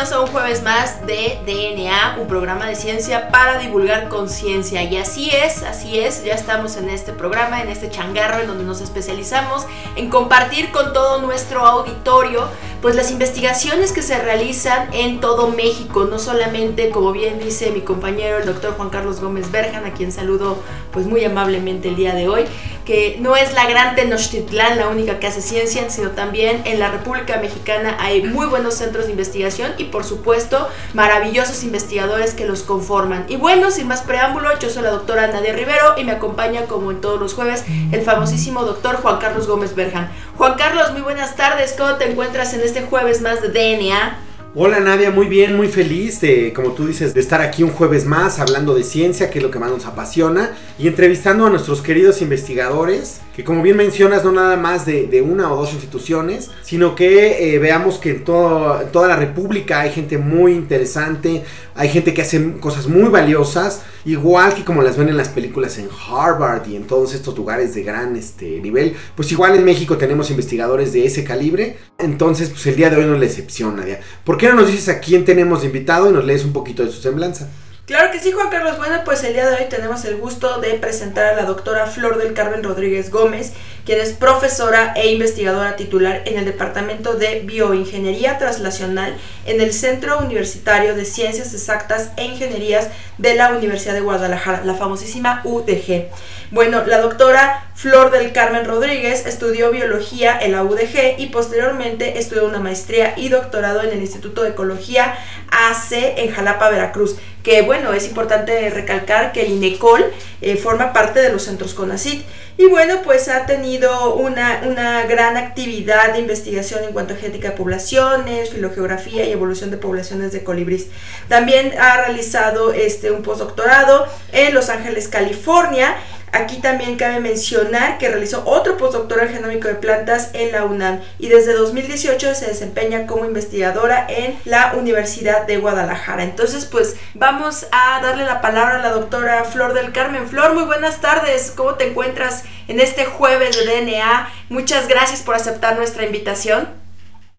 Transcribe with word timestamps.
a 0.00 0.20
un 0.20 0.28
jueves 0.28 0.62
más 0.62 1.06
de 1.06 1.38
DNA, 1.44 2.16
un 2.18 2.26
programa 2.26 2.66
de 2.66 2.74
ciencia 2.74 3.28
para 3.28 3.58
divulgar 3.58 4.08
conciencia. 4.08 4.82
Y 4.82 4.96
así 4.96 5.28
es, 5.28 5.62
así 5.62 6.00
es, 6.00 6.24
ya 6.24 6.32
estamos 6.32 6.78
en 6.78 6.88
este 6.88 7.12
programa, 7.12 7.60
en 7.60 7.68
este 7.68 7.90
changarro 7.90 8.40
en 8.40 8.46
donde 8.46 8.64
nos 8.64 8.80
especializamos 8.80 9.66
en 9.96 10.08
compartir 10.08 10.72
con 10.72 10.94
todo 10.94 11.20
nuestro 11.20 11.66
auditorio 11.66 12.48
pues 12.80 12.94
las 12.94 13.10
investigaciones 13.10 13.92
que 13.92 14.00
se 14.00 14.18
realizan 14.18 14.88
en 14.94 15.20
todo 15.20 15.48
México, 15.48 16.06
no 16.06 16.18
solamente, 16.18 16.88
como 16.88 17.12
bien 17.12 17.38
dice 17.38 17.70
mi 17.72 17.82
compañero 17.82 18.38
el 18.38 18.46
doctor 18.46 18.72
Juan 18.74 18.88
Carlos 18.88 19.20
Gómez 19.20 19.50
Berjan, 19.50 19.84
a 19.84 19.92
quien 19.92 20.12
saludo 20.12 20.58
pues 20.90 21.04
muy 21.04 21.22
amablemente 21.22 21.88
el 21.88 21.96
día 21.96 22.14
de 22.14 22.28
hoy, 22.28 22.46
que 22.84 23.16
no 23.20 23.36
es 23.36 23.52
la 23.54 23.66
gran 23.66 23.94
Tenochtitlán 23.94 24.78
la 24.78 24.88
única 24.88 25.18
que 25.18 25.26
hace 25.26 25.42
ciencia, 25.42 25.88
sino 25.90 26.10
también 26.10 26.62
en 26.64 26.78
la 26.78 26.90
República 26.90 27.38
Mexicana 27.38 27.96
hay 28.00 28.22
muy 28.22 28.46
buenos 28.46 28.74
centros 28.74 29.06
de 29.06 29.12
investigación 29.12 29.72
y 29.78 29.84
por 29.84 30.04
supuesto 30.04 30.68
maravillosos 30.94 31.62
investigadores 31.64 32.34
que 32.34 32.46
los 32.46 32.62
conforman. 32.62 33.24
Y 33.28 33.36
bueno, 33.36 33.70
sin 33.70 33.88
más 33.88 34.02
preámbulo, 34.02 34.48
yo 34.58 34.70
soy 34.70 34.82
la 34.82 34.90
doctora 34.90 35.26
Nadia 35.28 35.52
Rivero 35.52 35.94
y 35.96 36.04
me 36.04 36.12
acompaña 36.12 36.62
como 36.62 36.90
en 36.90 37.00
todos 37.00 37.20
los 37.20 37.34
jueves 37.34 37.64
el 37.92 38.02
famosísimo 38.02 38.64
doctor 38.64 38.96
Juan 38.96 39.18
Carlos 39.18 39.46
Gómez 39.46 39.74
Berjan. 39.74 40.10
Juan 40.36 40.54
Carlos, 40.54 40.92
muy 40.92 41.02
buenas 41.02 41.36
tardes, 41.36 41.74
¿cómo 41.76 41.94
te 41.96 42.10
encuentras 42.10 42.54
en 42.54 42.60
este 42.62 42.82
jueves 42.82 43.20
más 43.20 43.42
de 43.42 43.48
DNA? 43.48 44.29
Hola 44.52 44.80
Nadia, 44.80 45.12
muy 45.12 45.28
bien, 45.28 45.56
muy 45.56 45.68
feliz 45.68 46.20
de, 46.20 46.52
como 46.52 46.72
tú 46.72 46.88
dices, 46.88 47.14
de 47.14 47.20
estar 47.20 47.40
aquí 47.40 47.62
un 47.62 47.70
jueves 47.70 48.04
más 48.04 48.40
hablando 48.40 48.74
de 48.74 48.82
ciencia, 48.82 49.30
que 49.30 49.38
es 49.38 49.44
lo 49.44 49.52
que 49.52 49.60
más 49.60 49.70
nos 49.70 49.86
apasiona, 49.86 50.56
y 50.76 50.88
entrevistando 50.88 51.46
a 51.46 51.50
nuestros 51.50 51.82
queridos 51.82 52.20
investigadores, 52.20 53.20
que 53.36 53.44
como 53.44 53.62
bien 53.62 53.76
mencionas, 53.76 54.24
no 54.24 54.32
nada 54.32 54.56
más 54.56 54.84
de, 54.86 55.06
de 55.06 55.22
una 55.22 55.52
o 55.52 55.56
dos 55.56 55.72
instituciones, 55.72 56.50
sino 56.62 56.96
que 56.96 57.54
eh, 57.54 57.60
veamos 57.60 57.98
que 57.98 58.10
en, 58.10 58.24
todo, 58.24 58.82
en 58.82 58.88
toda 58.90 59.06
la 59.06 59.14
República 59.14 59.82
hay 59.82 59.92
gente 59.92 60.18
muy 60.18 60.54
interesante, 60.54 61.44
hay 61.76 61.88
gente 61.88 62.12
que 62.12 62.22
hace 62.22 62.54
cosas 62.58 62.88
muy 62.88 63.08
valiosas, 63.08 63.82
igual 64.04 64.54
que 64.54 64.64
como 64.64 64.82
las 64.82 64.96
ven 64.96 65.08
en 65.08 65.16
las 65.16 65.28
películas 65.28 65.78
en 65.78 65.88
Harvard 66.08 66.66
y 66.68 66.76
en 66.76 66.86
todos 66.86 67.14
estos 67.14 67.36
lugares 67.36 67.74
de 67.74 67.82
gran 67.82 68.16
este, 68.16 68.60
nivel, 68.60 68.94
pues 69.14 69.30
igual 69.32 69.56
en 69.56 69.64
México 69.64 69.96
tenemos 69.96 70.30
investigadores 70.30 70.92
de 70.92 71.06
ese 71.06 71.24
calibre, 71.24 71.78
entonces 71.98 72.50
pues 72.50 72.66
el 72.66 72.76
día 72.76 72.90
de 72.90 72.96
hoy 72.96 73.04
no 73.04 73.14
es 73.14 73.20
la 73.20 73.26
excepción. 73.26 73.80
¿Por 74.24 74.36
qué 74.36 74.48
no 74.48 74.54
nos 74.54 74.68
dices 74.68 74.88
a 74.88 75.00
quién 75.00 75.24
tenemos 75.24 75.64
invitado 75.64 76.10
y 76.10 76.12
nos 76.12 76.24
lees 76.24 76.44
un 76.44 76.52
poquito 76.52 76.84
de 76.84 76.92
su 76.92 77.00
semblanza? 77.00 77.48
Claro 77.90 78.12
que 78.12 78.20
sí, 78.20 78.30
Juan 78.30 78.50
Carlos. 78.50 78.78
Bueno, 78.78 79.00
pues 79.04 79.24
el 79.24 79.32
día 79.32 79.50
de 79.50 79.56
hoy 79.56 79.68
tenemos 79.68 80.04
el 80.04 80.16
gusto 80.16 80.60
de 80.60 80.74
presentar 80.74 81.24
a 81.24 81.34
la 81.34 81.42
doctora 81.42 81.86
Flor 81.86 82.18
del 82.18 82.34
Carmen 82.34 82.62
Rodríguez 82.62 83.10
Gómez, 83.10 83.52
quien 83.84 83.98
es 84.00 84.12
profesora 84.12 84.92
e 84.94 85.10
investigadora 85.10 85.74
titular 85.74 86.22
en 86.24 86.38
el 86.38 86.44
Departamento 86.44 87.14
de 87.14 87.40
Bioingeniería 87.40 88.38
Translacional 88.38 89.16
en 89.44 89.60
el 89.60 89.72
Centro 89.72 90.20
Universitario 90.20 90.94
de 90.94 91.04
Ciencias 91.04 91.52
Exactas 91.52 92.10
e 92.16 92.26
Ingenierías 92.26 92.90
de 93.20 93.34
la 93.34 93.50
Universidad 93.50 93.92
de 93.92 94.00
Guadalajara, 94.00 94.64
la 94.64 94.74
famosísima 94.74 95.42
UDG. 95.44 96.08
Bueno, 96.50 96.84
la 96.86 97.00
doctora 97.00 97.70
Flor 97.74 98.10
del 98.10 98.32
Carmen 98.32 98.64
Rodríguez 98.64 99.26
estudió 99.26 99.70
biología 99.70 100.38
en 100.40 100.52
la 100.52 100.64
UDG 100.64 101.18
y 101.18 101.26
posteriormente 101.26 102.18
estudió 102.18 102.46
una 102.46 102.60
maestría 102.60 103.12
y 103.16 103.28
doctorado 103.28 103.82
en 103.82 103.90
el 103.90 104.00
Instituto 104.00 104.42
de 104.42 104.50
Ecología 104.50 105.14
AC 105.50 105.92
en 105.92 106.30
Jalapa, 106.30 106.70
Veracruz. 106.70 107.16
Que 107.42 107.62
bueno, 107.62 107.92
es 107.92 108.06
importante 108.08 108.68
recalcar 108.70 109.32
que 109.32 109.42
el 109.42 109.52
INECOL 109.52 110.04
eh, 110.40 110.56
forma 110.56 110.92
parte 110.92 111.20
de 111.20 111.30
los 111.30 111.42
centros 111.42 111.74
CONACIT. 111.74 112.24
Y 112.60 112.66
bueno, 112.66 113.00
pues 113.02 113.30
ha 113.30 113.46
tenido 113.46 114.16
una, 114.16 114.60
una, 114.66 115.06
gran 115.06 115.38
actividad 115.38 116.12
de 116.12 116.18
investigación 116.18 116.84
en 116.84 116.92
cuanto 116.92 117.14
a 117.14 117.16
genética 117.16 117.52
de 117.52 117.56
poblaciones, 117.56 118.50
filogeografía 118.50 119.24
y 119.24 119.32
evolución 119.32 119.70
de 119.70 119.78
poblaciones 119.78 120.30
de 120.32 120.44
colibríes. 120.44 120.88
También 121.26 121.72
ha 121.80 121.96
realizado 122.02 122.74
este, 122.74 123.12
un 123.12 123.22
postdoctorado 123.22 124.06
en 124.32 124.52
Los 124.52 124.68
Ángeles, 124.68 125.08
California. 125.08 125.96
Aquí 126.32 126.60
también 126.60 126.96
cabe 126.96 127.18
mencionar 127.18 127.98
que 127.98 128.08
realizó 128.08 128.44
otro 128.46 128.76
postdoctorado 128.76 129.28
en 129.28 129.34
genómico 129.34 129.66
de 129.66 129.74
plantas 129.74 130.30
en 130.32 130.52
la 130.52 130.64
UNAM 130.64 131.00
y 131.18 131.28
desde 131.28 131.54
2018 131.54 132.34
se 132.34 132.46
desempeña 132.46 133.06
como 133.06 133.24
investigadora 133.24 134.06
en 134.08 134.40
la 134.44 134.74
Universidad 134.74 135.46
de 135.46 135.56
Guadalajara. 135.56 136.22
Entonces, 136.22 136.66
pues 136.66 136.96
vamos 137.14 137.66
a 137.72 138.00
darle 138.00 138.24
la 138.24 138.40
palabra 138.40 138.76
a 138.76 138.82
la 138.82 138.90
doctora 138.90 139.44
Flor 139.44 139.74
del 139.74 139.92
Carmen. 139.92 140.28
Flor, 140.28 140.54
muy 140.54 140.64
buenas 140.64 141.00
tardes. 141.00 141.52
¿Cómo 141.56 141.74
te 141.74 141.88
encuentras 141.88 142.44
en 142.68 142.78
este 142.78 143.06
jueves 143.06 143.56
de 143.56 143.64
DNA? 143.64 144.32
Muchas 144.48 144.86
gracias 144.86 145.22
por 145.22 145.34
aceptar 145.34 145.76
nuestra 145.76 146.04
invitación. 146.04 146.68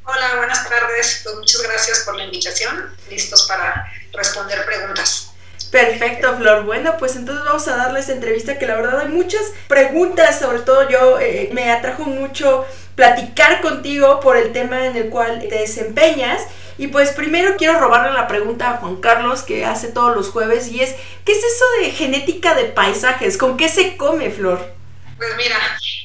Hola, 0.04 0.36
buenas 0.36 0.68
tardes. 0.68 1.22
Pues 1.24 1.36
muchas 1.36 1.62
gracias 1.62 2.00
por 2.00 2.18
la 2.18 2.26
invitación. 2.26 2.94
Listos 3.10 3.44
para 3.48 3.90
responder 4.12 4.66
preguntas. 4.66 5.31
Perfecto, 5.72 6.36
Flor. 6.38 6.66
Bueno, 6.66 6.96
pues 7.00 7.16
entonces 7.16 7.46
vamos 7.46 7.66
a 7.70 7.78
darle 7.78 8.02
esta 8.02 8.12
entrevista 8.12 8.60
que 8.60 8.68
la 8.68 8.76
verdad 8.76 9.00
hay 9.00 9.08
muchas 9.08 9.42
preguntas, 9.70 10.38
sobre 10.38 10.60
todo 10.60 10.90
yo 10.90 11.18
eh, 11.20 11.50
me 11.54 11.72
atrajo 11.72 12.04
mucho 12.04 12.66
platicar 12.96 13.62
contigo 13.62 14.20
por 14.20 14.36
el 14.36 14.52
tema 14.52 14.86
en 14.86 14.98
el 14.98 15.10
cual 15.10 15.40
te 15.40 15.56
desempeñas. 15.56 16.42
Y 16.78 16.88
pues 16.88 17.12
primero 17.12 17.56
quiero 17.58 17.80
robarle 17.80 18.12
la 18.12 18.28
pregunta 18.28 18.72
a 18.72 18.78
Juan 18.78 18.98
Carlos 18.98 19.44
que 19.44 19.66
hace 19.66 19.88
todos 19.88 20.14
los 20.16 20.30
jueves 20.30 20.68
y 20.68 20.82
es, 20.82 20.96
¿qué 21.24 21.32
es 21.32 21.44
eso 21.44 21.66
de 21.80 21.92
genética 21.92 22.54
de 22.54 22.66
paisajes? 22.66 23.38
¿Con 23.38 23.56
qué 23.56 23.70
se 23.70 23.96
come, 23.96 24.30
Flor? 24.30 24.74
Pues 25.18 25.30
mira, 25.38 25.56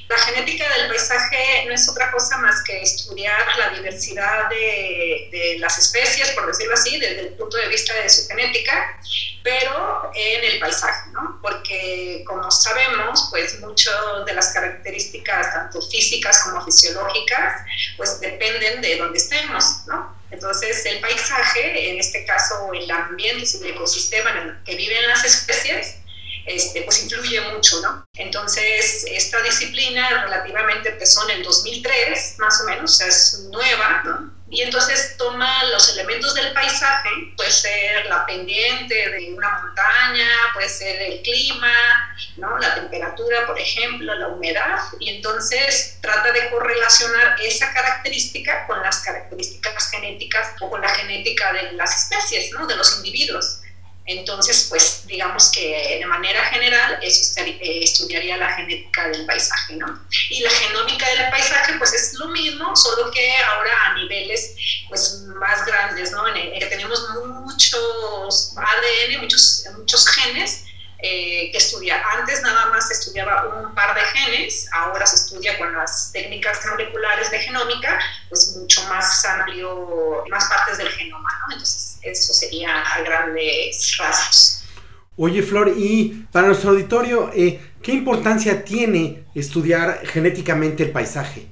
la 0.09 0.19
genética 0.19 0.65
del 0.77 0.89
paisaje 0.89 1.65
no 1.67 1.75
es 1.75 1.89
otra 1.89 2.13
cosa 2.13 2.39
más 2.39 2.63
que 2.63 2.81
estudiar 2.81 3.45
la 3.59 3.71
diversidad 3.71 4.49
de, 4.49 5.57
las 5.59 5.79
especies, 5.79 6.31
por 6.31 6.47
decirlo 6.47 6.75
así, 6.75 6.99
desde 6.99 7.21
el 7.21 7.29
punto 7.35 7.57
de 7.57 7.69
vista 7.69 7.95
de 7.95 8.09
su 8.09 8.29
genética, 8.29 9.01
pero 9.43 10.13
en 10.15 10.45
el 10.45 10.59
paisaje, 10.61 11.11
¿no? 11.13 11.41
Porque 11.43 12.23
como 12.27 12.51
sabemos, 12.51 13.29
pues 13.31 13.59
muchas 13.61 13.95
de 14.27 14.35
las 14.35 14.53
características, 14.53 15.53
tanto 15.53 15.81
físicas 15.83 16.45
como 16.45 16.65
fisiológicas, 16.65 17.63
pues 17.97 18.21
dependen 18.21 18.83
de 18.83 18.97
dónde 18.97 19.19
estemos, 19.19 19.87
¿no? 19.87 20.15
Entonces, 20.31 20.85
el 20.87 21.01
paisaje, 21.01 21.91
en 21.91 21.99
este 21.99 22.25
caso 22.25 22.73
el 22.75 22.91
ambiente, 22.91 23.45
el 23.59 23.71
ecosistema 23.71 24.31
en 24.31 24.37
el 24.37 24.63
que 24.65 24.77
viven 24.77 25.09
las 25.09 25.25
especies, 25.25 25.97
este, 26.47 26.83
pues 26.83 27.03
influye 27.03 27.41
mucho, 27.53 27.81
¿no? 27.83 28.07
Entonces, 28.15 29.05
esta 29.11 29.43
disciplina 29.43 30.23
relativamente 30.25 30.91
empezó 30.91 31.29
en 31.29 31.39
el 31.39 31.43
2003, 31.43 32.37
más 32.39 32.61
o 32.61 32.65
menos, 32.65 33.01
es 33.01 33.49
nueva, 33.51 34.03
¿no? 34.05 34.37
Y 34.49 34.63
entonces 34.63 35.17
toma 35.19 35.65
los 35.65 35.93
elementos 35.95 36.35
del 36.35 36.53
paisaje, 36.53 37.09
puede 37.37 37.51
ser 37.51 38.07
la 38.07 38.25
pendiente 38.27 38.95
de 38.95 39.35
una 39.35 39.51
montaña, 39.61 40.29
puede 40.55 40.69
ser 40.69 41.03
el 41.03 41.23
clima, 41.23 41.73
¿no? 42.37 42.57
la 42.59 42.77
temperatura, 42.77 43.45
por 43.45 43.59
ejemplo, 43.59 44.15
la 44.15 44.29
humedad, 44.29 44.79
y 45.01 45.17
entonces 45.17 45.99
trata 46.01 46.31
de 46.31 46.49
correlacionar 46.51 47.37
esa 47.43 47.73
característica 47.73 48.67
con 48.69 48.81
las 48.83 49.01
características 49.01 49.91
genéticas 49.91 50.51
o 50.61 50.71
con 50.71 50.81
la 50.81 50.91
genética 50.91 51.53
de 51.53 51.73
las 51.73 52.05
especies, 52.05 52.53
¿no? 52.53 52.69
de 52.69 52.77
los 52.77 52.99
individuos. 52.99 53.63
Entonces, 54.07 54.67
pues 54.69 55.03
digamos 55.07 55.51
que 55.51 55.99
de 55.99 56.07
manera 56.07 56.45
general 56.47 56.99
eso 57.03 57.41
estudiaría 57.61 58.37
la 58.37 58.55
genética 58.55 59.09
del 59.09 59.27
paisaje, 59.27 59.75
¿no? 59.75 60.01
Y 60.31 60.41
la 60.41 60.51
genómica 60.51 61.09
del 61.09 61.29
paisaje, 61.31 61.75
pues 61.79 61.93
es 61.93 62.15
lo 62.15 62.29
mismo, 62.29 62.75
solo 62.77 63.11
que 63.11 63.37
ahora 63.39 63.73
a 63.87 63.95
niveles 63.95 64.55
pues 64.89 65.23
más 65.41 65.67
grandes, 65.67 66.13
¿no? 66.13 66.27
En 66.29 66.59
que 66.59 66.67
tenemos 66.67 67.01
muchos 67.25 68.55
ADN, 68.57 69.21
muchos, 69.21 69.65
muchos 69.77 70.07
genes, 70.07 70.63
eh, 70.99 71.51
que 71.53 71.59
estudia. 71.59 72.03
Antes 72.13 72.43
nada 72.43 72.67
más 72.67 72.89
se 72.89 72.95
estudiaba 72.95 73.45
un 73.49 73.75
par 73.75 73.95
de 73.95 74.01
genes, 74.01 74.67
ahora 74.73 75.05
se 75.05 75.17
estudia 75.17 75.59
con 75.59 75.75
las 75.75 76.11
técnicas 76.13 76.65
moleculares 76.65 77.31
de 77.31 77.39
genómica, 77.41 77.99
pues 78.29 78.57
mucho 78.57 78.83
más 78.85 79.25
amplio, 79.25 80.25
más 80.31 80.47
partes 80.47 80.79
del 80.79 80.89
genoma, 80.91 81.29
¿no? 81.41 81.53
Entonces, 81.55 81.96
eso 82.11 82.33
sería 82.33 82.83
a 82.83 83.01
grandes 83.03 83.97
rasgos. 83.99 84.63
Oye, 85.19 85.43
Flor, 85.43 85.73
y 85.77 86.27
para 86.31 86.47
nuestro 86.47 86.71
auditorio, 86.71 87.31
eh, 87.35 87.59
¿qué 87.83 87.93
importancia 87.93 88.63
tiene 88.65 89.25
estudiar 89.35 90.07
genéticamente 90.07 90.83
el 90.83 90.93
paisaje? 90.93 91.47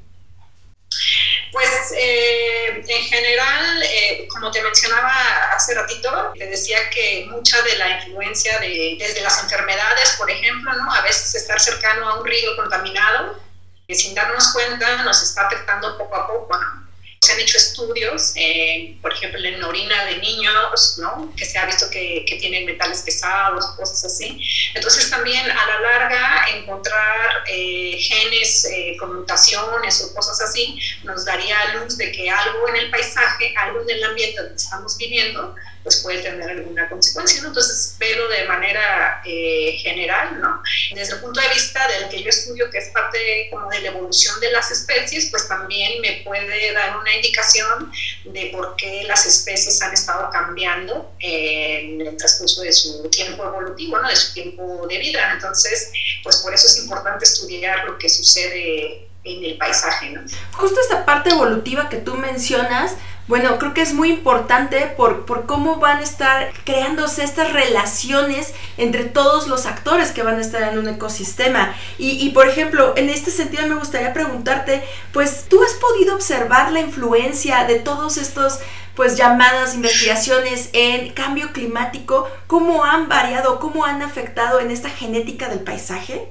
Pues 1.50 1.94
eh, 1.96 2.84
en 2.86 3.02
general, 3.04 3.82
eh, 3.82 4.28
como 4.28 4.50
te 4.50 4.60
mencionaba 4.62 5.12
hace 5.54 5.72
ratito, 5.72 6.32
te 6.38 6.46
decía 6.46 6.90
que 6.90 7.26
mucha 7.30 7.62
de 7.62 7.76
la 7.76 7.98
influencia 7.98 8.58
de, 8.58 8.96
desde 8.98 9.22
las 9.22 9.42
enfermedades, 9.42 10.14
por 10.18 10.30
ejemplo, 10.30 10.70
¿no? 10.74 10.92
a 10.92 11.00
veces 11.00 11.34
estar 11.34 11.58
cercano 11.58 12.06
a 12.06 12.18
un 12.18 12.26
río 12.26 12.56
contaminado, 12.56 13.40
que 13.88 13.94
sin 13.94 14.14
darnos 14.14 14.52
cuenta 14.52 15.04
nos 15.04 15.22
está 15.22 15.46
afectando 15.46 15.96
poco 15.96 16.16
a 16.16 16.26
poco. 16.26 16.58
¿no? 16.58 16.83
Se 17.24 17.32
han 17.32 17.40
hecho 17.40 17.56
estudios, 17.56 18.32
eh, 18.36 18.96
por 19.00 19.12
ejemplo, 19.12 19.40
en 19.42 19.62
orina 19.64 20.04
de 20.04 20.18
niños, 20.18 20.98
¿no? 20.98 21.32
que 21.36 21.44
se 21.44 21.58
ha 21.58 21.64
visto 21.66 21.88
que, 21.90 22.24
que, 22.28 22.36
tienen 22.36 22.66
metales 22.66 23.02
pesados, 23.02 23.66
cosas 23.76 24.04
así. 24.04 24.40
Entonces 24.74 25.10
también 25.10 25.50
a 25.50 25.66
la 25.66 25.80
larga 25.80 26.46
encontrar 26.54 27.44
eh, 27.46 27.96
genes 27.98 28.66
eh, 28.66 28.96
con 28.98 29.14
mutaciones 29.14 30.02
o 30.02 30.14
cosas 30.14 30.40
así 30.42 30.78
nos 31.04 31.24
daría 31.24 31.74
luz 31.74 31.96
de 31.96 32.12
que 32.12 32.28
algo 32.28 32.68
en 32.68 32.76
el 32.76 32.90
paisaje, 32.90 33.54
algo 33.56 33.80
en 33.80 33.90
el 33.90 34.04
ambiente 34.04 34.42
donde 34.42 34.56
estamos 34.56 34.98
viviendo, 34.98 35.54
pues 35.84 35.98
puede 35.98 36.22
tener 36.22 36.48
alguna 36.48 36.88
consecuencia, 36.88 37.42
¿no? 37.42 37.48
Entonces, 37.48 37.94
verlo 37.98 38.26
de 38.28 38.44
manera 38.44 39.20
eh, 39.24 39.76
general, 39.82 40.40
¿no? 40.40 40.62
Desde 40.94 41.14
el 41.14 41.20
punto 41.20 41.40
de 41.40 41.48
vista 41.50 41.86
del 41.88 42.08
que 42.08 42.22
yo 42.22 42.30
estudio, 42.30 42.70
que 42.70 42.78
es 42.78 42.88
parte 42.88 43.48
como 43.50 43.68
de 43.68 43.82
la 43.82 43.88
evolución 43.88 44.40
de 44.40 44.50
las 44.50 44.70
especies, 44.70 45.28
pues 45.30 45.46
también 45.46 46.00
me 46.00 46.22
puede 46.24 46.72
dar 46.72 46.96
una 46.96 47.14
indicación 47.14 47.92
de 48.24 48.46
por 48.50 48.76
qué 48.76 49.04
las 49.04 49.26
especies 49.26 49.80
han 49.82 49.92
estado 49.92 50.30
cambiando 50.30 51.12
en 51.20 52.00
el 52.00 52.16
transcurso 52.16 52.62
de 52.62 52.72
su 52.72 53.06
tiempo 53.10 53.44
evolutivo, 53.44 53.98
¿no? 53.98 54.08
De 54.08 54.16
su 54.16 54.32
tiempo 54.32 54.86
de 54.88 54.98
vida. 54.98 55.32
Entonces, 55.34 55.92
pues 56.22 56.38
por 56.38 56.54
eso 56.54 56.66
es 56.66 56.78
importante 56.78 57.26
estudiar 57.26 57.84
lo 57.84 57.98
que 57.98 58.08
sucede 58.08 59.06
en 59.24 59.44
el 59.44 59.58
paisaje, 59.58 60.10
¿no? 60.10 60.22
Justo 60.52 60.80
esta 60.80 61.04
parte 61.04 61.30
evolutiva 61.30 61.88
que 61.88 61.96
tú 61.96 62.14
mencionas, 62.14 62.92
bueno, 63.26 63.58
creo 63.58 63.72
que 63.72 63.80
es 63.80 63.94
muy 63.94 64.10
importante 64.10 64.92
por, 64.96 65.24
por, 65.24 65.46
cómo 65.46 65.76
van 65.76 65.98
a 65.98 66.02
estar 66.02 66.52
creándose 66.64 67.24
estas 67.24 67.52
relaciones 67.52 68.52
entre 68.76 69.04
todos 69.04 69.48
los 69.48 69.64
actores 69.64 70.12
que 70.12 70.22
van 70.22 70.36
a 70.36 70.42
estar 70.42 70.62
en 70.62 70.78
un 70.78 70.88
ecosistema. 70.88 71.74
Y, 71.96 72.26
y, 72.26 72.30
por 72.30 72.48
ejemplo, 72.48 72.92
en 72.96 73.08
este 73.08 73.30
sentido 73.30 73.66
me 73.66 73.76
gustaría 73.76 74.12
preguntarte, 74.12 74.86
pues 75.12 75.46
tú 75.48 75.62
has 75.62 75.72
podido 75.74 76.14
observar 76.14 76.70
la 76.72 76.80
influencia 76.80 77.64
de 77.64 77.76
todos 77.76 78.18
estos 78.18 78.60
pues 78.94 79.16
llamadas 79.16 79.74
investigaciones 79.74 80.68
en 80.72 81.12
cambio 81.14 81.52
climático, 81.52 82.30
cómo 82.46 82.84
han 82.84 83.08
variado, 83.08 83.58
cómo 83.58 83.84
han 83.84 84.02
afectado 84.02 84.60
en 84.60 84.70
esta 84.70 84.88
genética 84.88 85.48
del 85.48 85.60
paisaje? 85.60 86.28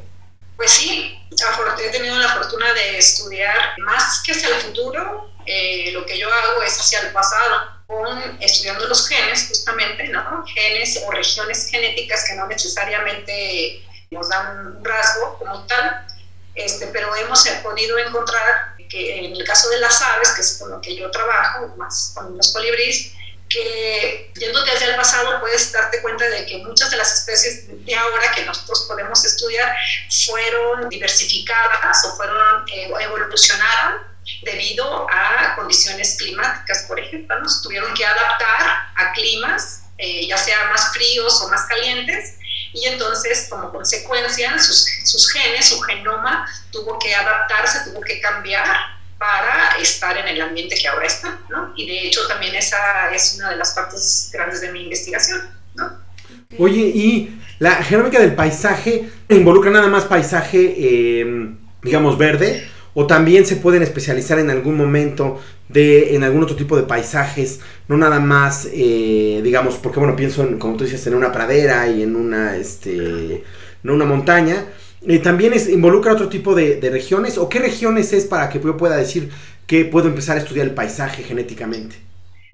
Pues 0.56 0.72
sí, 0.72 1.20
he 1.80 1.92
tenido 1.92 2.16
la 2.18 2.30
fortuna 2.30 2.72
de 2.74 2.98
estudiar 2.98 3.78
más 3.80 4.22
que 4.24 4.32
hacia 4.32 4.50
el 4.50 4.62
futuro, 4.62 5.33
eh, 5.46 5.92
lo 5.92 6.06
que 6.06 6.18
yo 6.18 6.32
hago 6.32 6.62
es 6.64 6.80
hacia 6.80 7.02
el 7.02 7.12
pasado, 7.12 7.84
con, 7.88 8.42
estudiando 8.42 8.88
los 8.88 9.08
genes 9.08 9.48
justamente, 9.48 10.08
¿no? 10.08 10.46
Genes 10.48 11.02
o 11.06 11.12
regiones 11.12 11.68
genéticas 11.70 12.26
que 12.28 12.36
no 12.36 12.48
necesariamente 12.48 13.84
nos 14.12 14.30
dan 14.30 14.78
un 14.78 14.86
rasgo 14.86 15.38
como 15.40 15.66
tal, 15.66 16.06
este, 16.56 16.88
pero 16.88 17.16
hemos 17.16 17.48
podido 17.64 17.98
encontrar 17.98 18.74
que 18.90 19.26
en 19.26 19.34
el 19.34 19.44
caso 19.44 19.70
de 19.70 19.80
las 19.80 20.02
aves, 20.02 20.30
que 20.32 20.42
es 20.42 20.58
con 20.60 20.70
lo 20.70 20.80
que 20.80 20.96
yo 20.96 21.10
trabajo, 21.10 21.68
más 21.78 22.14
con 22.16 22.38
los 22.38 22.54
colibríes, 22.54 23.14
que 23.50 24.32
yéndote 24.36 24.72
hacia 24.72 24.88
el 24.88 24.96
pasado 24.96 25.40
puedes 25.40 25.72
darte 25.72 26.02
cuenta 26.02 26.28
de 26.28 26.46
que 26.46 26.58
muchas 26.60 26.90
de 26.90 26.98
las 26.98 27.20
especies 27.20 27.86
de 27.86 27.96
ahora 27.96 28.32
que 28.32 28.46
nosotros 28.46 28.86
podemos 28.88 29.24
estudiar 29.26 29.76
fueron 30.26 30.90
diversificadas 30.90 32.06
o 32.06 32.16
fueron 32.16 32.66
eh, 32.70 32.92
evolucionaron 33.00 34.13
debido 34.44 35.08
a 35.10 35.56
condiciones 35.56 36.18
climáticas, 36.18 36.86
por 36.88 37.00
ejemplo, 37.00 37.40
nos 37.40 37.62
tuvieron 37.62 37.94
que 37.94 38.06
adaptar 38.06 38.90
a 38.96 39.12
climas, 39.14 39.84
eh, 39.98 40.28
ya 40.28 40.38
sea 40.38 40.66
más 40.70 40.92
fríos 40.94 41.42
o 41.42 41.50
más 41.50 41.66
calientes, 41.66 42.36
y 42.74 42.86
entonces 42.88 43.48
como 43.50 43.72
consecuencia 43.72 44.58
sus, 44.60 44.86
sus 45.06 45.32
genes, 45.32 45.70
su 45.70 45.80
genoma 45.82 46.48
tuvo 46.72 46.98
que 47.00 47.14
adaptarse, 47.14 47.92
tuvo 47.92 48.02
que 48.02 48.20
cambiar 48.20 48.66
para 49.18 49.78
estar 49.80 50.18
en 50.18 50.28
el 50.28 50.42
ambiente 50.42 50.76
que 50.76 50.88
ahora 50.88 51.06
está, 51.06 51.40
¿no? 51.50 51.72
Y 51.78 51.88
de 51.88 52.08
hecho 52.08 52.28
también 52.28 52.56
esa 52.56 53.14
es 53.14 53.36
una 53.38 53.52
de 53.52 53.56
las 53.58 53.72
partes 53.72 54.30
grandes 54.34 54.62
de 54.62 54.72
mi 54.72 54.84
investigación, 54.84 55.50
¿no? 55.76 56.04
Oye, 56.60 56.82
y 56.82 57.40
la 57.60 57.76
genómica 57.84 58.20
del 58.20 58.36
paisaje 58.36 59.10
involucra 59.30 59.72
nada 59.72 59.88
más 59.88 60.06
paisaje, 60.06 60.76
eh, 60.78 61.56
digamos, 61.82 62.18
verde, 62.18 62.70
o 62.94 63.08
también 63.08 63.46
se 63.46 63.56
pueden 63.56 63.82
especializar 63.82 64.40
en 64.40 64.50
algún 64.50 64.78
momento 64.78 65.42
de 65.70 66.16
en 66.16 66.24
algún 66.24 66.44
otro 66.44 66.56
tipo 66.56 66.78
de 66.78 66.84
paisajes, 66.84 67.60
no 67.88 67.98
nada 67.98 68.20
más, 68.20 68.68
eh, 68.72 69.42
digamos, 69.44 69.76
porque 69.76 70.00
bueno, 70.00 70.16
pienso 70.16 70.44
en, 70.44 70.60
como 70.60 70.78
tú 70.78 70.84
dices, 70.84 71.06
en 71.08 71.16
una 71.16 71.32
pradera 71.32 71.88
y 71.88 72.04
en 72.04 72.16
una, 72.16 72.56
este, 72.56 73.44
en 73.84 73.90
una 73.90 74.06
montaña, 74.06 74.66
eh, 75.08 75.20
también 75.20 75.54
es, 75.54 75.68
involucra 75.68 76.14
otro 76.14 76.30
tipo 76.30 76.54
de, 76.56 76.76
de, 76.76 76.90
regiones, 76.90 77.38
o 77.38 77.50
qué 77.50 77.60
regiones 77.60 78.14
es 78.14 78.26
para 78.26 78.50
que 78.50 78.60
yo 78.60 78.78
pueda 78.78 78.96
decir 78.96 79.32
que 79.66 79.86
puedo 79.86 80.08
empezar 80.08 80.38
a 80.38 80.42
estudiar 80.42 80.68
el 80.68 80.74
paisaje 80.74 81.24
genéticamente. 81.24 81.96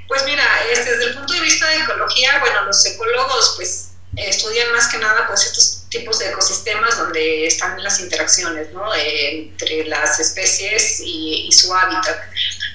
Pues 0.07 0.23
mira, 0.25 0.43
este, 0.73 0.89
desde 0.91 1.11
el 1.11 1.17
punto 1.17 1.33
de 1.33 1.41
vista 1.41 1.67
de 1.69 1.83
ecología, 1.83 2.39
bueno, 2.39 2.65
los 2.65 2.85
ecólogos 2.85 3.53
pues 3.57 3.88
estudian 4.15 4.71
más 4.71 4.87
que 4.87 4.97
nada 4.97 5.27
pues 5.27 5.45
estos 5.45 5.83
tipos 5.89 6.19
de 6.19 6.29
ecosistemas 6.29 6.97
donde 6.97 7.47
están 7.47 7.81
las 7.83 7.99
interacciones 7.99 8.71
¿no? 8.71 8.93
eh, 8.93 9.49
entre 9.49 9.85
las 9.85 10.19
especies 10.19 11.01
y, 11.03 11.49
su 11.51 11.73
hábitat. 11.73 12.17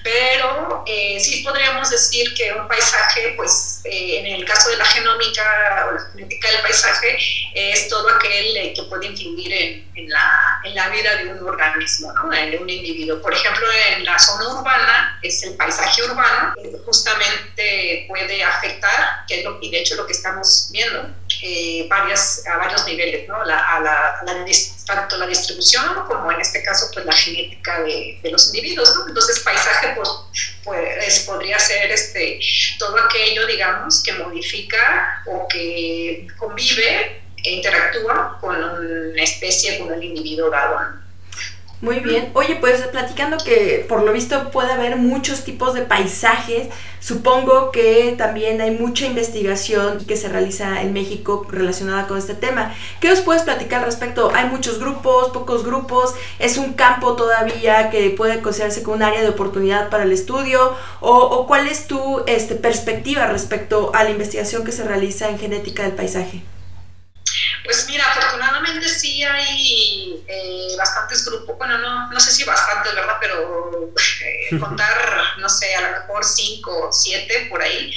Pero 0.02 0.84
eh, 0.86 1.18
sí 1.20 1.42
podríamos 1.42 1.90
decir 1.90 2.34
que 2.34 2.52
un 2.52 2.68
paisaje, 2.68 3.32
pues 3.36 3.73
eh, 3.84 4.18
en 4.18 4.26
el 4.26 4.44
caso 4.44 4.70
de 4.70 4.76
la 4.76 4.84
genómica 4.84 5.86
o 5.88 5.92
la 5.92 6.00
genética 6.10 6.50
del 6.50 6.62
paisaje, 6.62 7.18
es 7.54 7.88
todo 7.88 8.08
aquel 8.08 8.56
eh, 8.56 8.72
que 8.74 8.82
puede 8.84 9.06
influir 9.06 9.52
en, 9.52 9.90
en, 9.94 10.08
la, 10.08 10.60
en, 10.64 10.74
la, 10.74 10.88
vida 10.88 11.16
de 11.16 11.32
un 11.34 11.46
organismo, 11.46 12.12
¿no? 12.12 12.30
de 12.30 12.58
un 12.58 12.68
individuo. 12.68 13.20
Por 13.20 13.34
ejemplo, 13.34 13.66
en 13.96 14.04
la 14.04 14.18
zona 14.18 14.48
urbana, 14.58 15.18
es 15.22 15.42
el 15.42 15.54
paisaje 15.54 16.02
urbano, 16.02 16.54
justamente 16.84 18.06
puede 18.08 18.42
afectar, 18.42 19.24
que 19.28 19.40
es 19.40 19.44
lo, 19.44 19.58
y 19.60 19.70
de 19.70 19.80
hecho 19.80 19.96
lo 19.96 20.06
que 20.06 20.12
estamos 20.12 20.70
viendo, 20.72 21.08
varias, 21.88 22.46
a 22.46 22.56
varios 22.56 22.86
niveles, 22.86 23.28
¿no? 23.28 23.44
La, 23.44 23.58
a, 23.58 23.80
la, 23.80 24.18
a 24.20 24.24
la, 24.24 24.44
tanto 24.86 25.16
la 25.16 25.26
distribución 25.26 25.84
como 26.06 26.30
en 26.30 26.40
este 26.40 26.62
caso 26.62 26.90
pues 26.92 27.04
la 27.04 27.12
genética 27.12 27.82
de, 27.82 28.18
de 28.22 28.30
los 28.30 28.46
individuos. 28.46 28.94
¿no? 28.96 29.08
Entonces 29.08 29.40
paisaje 29.40 29.94
pues, 29.96 30.08
pues, 30.62 31.20
podría 31.20 31.58
ser 31.58 31.90
este, 31.90 32.38
todo 32.78 32.98
aquello, 32.98 33.46
digamos, 33.46 33.73
que 34.04 34.12
modifica 34.14 35.22
o 35.26 35.46
que 35.48 36.26
convive 36.38 37.22
e 37.44 37.52
interactúa 37.52 38.38
con 38.40 38.56
una 38.56 39.22
especie, 39.22 39.78
con 39.78 39.92
un 39.92 40.02
individuo 40.02 40.50
dado. 40.50 41.03
Muy 41.80 42.00
bien. 42.00 42.30
Oye, 42.32 42.56
pues 42.56 42.80
platicando 42.82 43.36
que 43.36 43.84
por 43.88 44.02
lo 44.02 44.12
visto 44.12 44.50
puede 44.50 44.72
haber 44.72 44.96
muchos 44.96 45.44
tipos 45.44 45.74
de 45.74 45.82
paisajes, 45.82 46.68
supongo 46.98 47.72
que 47.72 48.14
también 48.16 48.60
hay 48.62 48.70
mucha 48.70 49.04
investigación 49.04 49.98
que 50.06 50.16
se 50.16 50.30
realiza 50.30 50.80
en 50.80 50.94
México 50.94 51.46
relacionada 51.50 52.06
con 52.06 52.16
este 52.16 52.34
tema. 52.34 52.74
¿Qué 53.00 53.12
os 53.12 53.20
puedes 53.20 53.42
platicar 53.42 53.80
al 53.80 53.86
respecto? 53.86 54.32
¿Hay 54.34 54.48
muchos 54.48 54.78
grupos, 54.78 55.28
pocos 55.28 55.64
grupos? 55.64 56.14
¿Es 56.38 56.56
un 56.56 56.72
campo 56.72 57.16
todavía 57.16 57.90
que 57.90 58.08
puede 58.10 58.40
considerarse 58.40 58.82
como 58.82 58.96
un 58.96 59.02
área 59.02 59.20
de 59.20 59.28
oportunidad 59.28 59.90
para 59.90 60.04
el 60.04 60.12
estudio? 60.12 60.74
¿O, 61.00 61.12
o 61.12 61.46
cuál 61.46 61.66
es 61.66 61.86
tu 61.86 62.22
este, 62.26 62.54
perspectiva 62.54 63.26
respecto 63.26 63.90
a 63.94 64.04
la 64.04 64.10
investigación 64.10 64.64
que 64.64 64.72
se 64.72 64.84
realiza 64.84 65.28
en 65.28 65.38
genética 65.38 65.82
del 65.82 65.92
paisaje? 65.92 66.42
Pues 67.64 67.86
mira, 67.88 68.04
afortunadamente 68.04 68.86
sí 68.86 69.24
hay 69.24 70.22
eh, 70.28 70.68
bastantes 70.76 71.24
grupos, 71.24 71.56
bueno, 71.56 71.78
no, 71.78 72.10
no 72.10 72.20
sé 72.20 72.30
si 72.30 72.44
bastantes, 72.44 72.94
¿verdad? 72.94 73.16
Pero 73.18 73.90
eh, 74.22 74.58
contar, 74.60 75.38
no 75.38 75.48
sé, 75.48 75.74
a 75.74 75.80
lo 75.80 76.00
mejor 76.00 76.22
cinco 76.24 76.88
o 76.88 76.92
siete 76.92 77.46
por 77.48 77.62
ahí, 77.62 77.90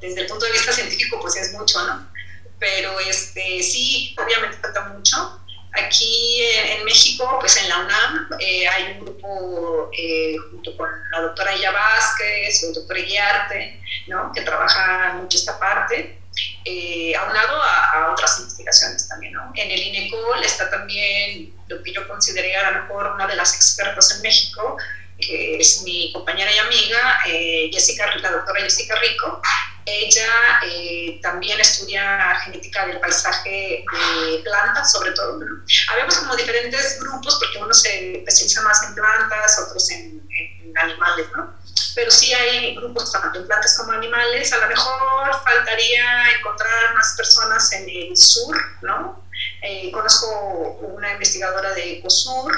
desde 0.00 0.22
el 0.22 0.26
punto 0.26 0.44
de 0.46 0.52
vista 0.52 0.72
científico, 0.72 1.20
pues 1.20 1.36
es 1.36 1.52
mucho, 1.52 1.80
¿no? 1.86 2.10
Pero 2.58 2.98
este, 2.98 3.62
sí, 3.62 4.16
obviamente 4.18 4.58
falta 4.58 4.88
mucho. 4.88 5.38
Aquí 5.74 6.42
en, 6.42 6.78
en 6.80 6.84
México, 6.84 7.38
pues 7.38 7.56
en 7.58 7.68
la 7.68 7.78
UNAM, 7.78 8.28
eh, 8.40 8.66
hay 8.66 8.92
un 8.94 9.04
grupo 9.04 9.88
eh, 9.96 10.34
junto 10.50 10.76
con 10.76 10.90
la 11.12 11.20
doctora 11.20 11.54
Ella 11.54 11.70
Vázquez, 11.70 12.64
el 12.64 12.74
doctor 12.74 12.96
Guiarte, 12.96 13.80
¿no? 14.08 14.32
Que 14.32 14.42
trabaja 14.42 15.12
mucho 15.14 15.38
esta 15.38 15.60
parte 15.60 16.21
eh, 16.64 17.14
aunado 17.16 17.60
a, 17.62 17.90
a, 17.90 18.12
otras 18.12 18.38
investigaciones 18.38 19.08
también. 19.08 19.32
¿no? 19.32 19.50
En 19.54 19.70
el 19.70 19.80
INECOL 19.80 20.42
está 20.42 20.70
también 20.70 21.54
lo 21.68 21.82
que 21.82 21.92
yo 21.92 22.06
consideraría 22.06 22.66
a 22.66 22.70
lo 22.70 22.82
mejor 22.82 23.12
una 23.14 23.26
de 23.26 23.36
las 23.36 23.54
expertas 23.54 24.16
en 24.16 24.22
México, 24.22 24.76
que 25.18 25.58
es 25.58 25.82
mi 25.82 26.12
compañera 26.12 26.50
y 26.52 26.58
amiga, 26.58 27.18
eh, 27.26 27.70
Jessica, 27.72 28.14
la 28.16 28.30
doctora 28.30 28.60
Jessica 28.60 28.94
Rico. 28.96 29.40
Ella 29.84 30.60
eh, 30.64 31.18
también 31.22 31.58
estudia 31.60 32.36
genética 32.44 32.86
del 32.86 33.00
paisaje 33.00 33.84
de 33.92 34.38
plantas, 34.44 34.92
sobre 34.92 35.10
todo. 35.12 35.38
¿no? 35.38 35.64
Habíamos 35.90 36.16
como 36.18 36.36
diferentes 36.36 37.00
grupos, 37.00 37.36
porque 37.40 37.58
uno 37.58 37.74
se 37.74 38.18
especializa 38.18 38.62
más 38.62 38.82
en 38.84 38.94
plantas, 38.94 39.58
otros 39.66 39.90
en, 39.90 40.21
en, 40.34 40.78
animales, 40.78 41.26
¿no? 41.36 41.54
Pero 41.94 42.10
sí 42.10 42.32
hay 42.32 42.74
grupos 42.76 43.12
tanto 43.12 43.38
en 43.38 43.46
plantas 43.46 43.76
como 43.76 43.92
animales. 43.92 44.52
A 44.52 44.58
lo 44.58 44.68
mejor 44.68 45.42
faltaría 45.44 46.36
encontrar 46.38 46.94
más 46.94 47.14
personas 47.16 47.72
en 47.72 47.88
el 47.88 48.16
sur, 48.16 48.56
¿no? 48.80 49.24
Eh, 49.62 49.90
conozco 49.92 50.78
una 50.80 51.12
investigadora 51.12 51.72
de 51.72 51.98
Ecosur 51.98 52.52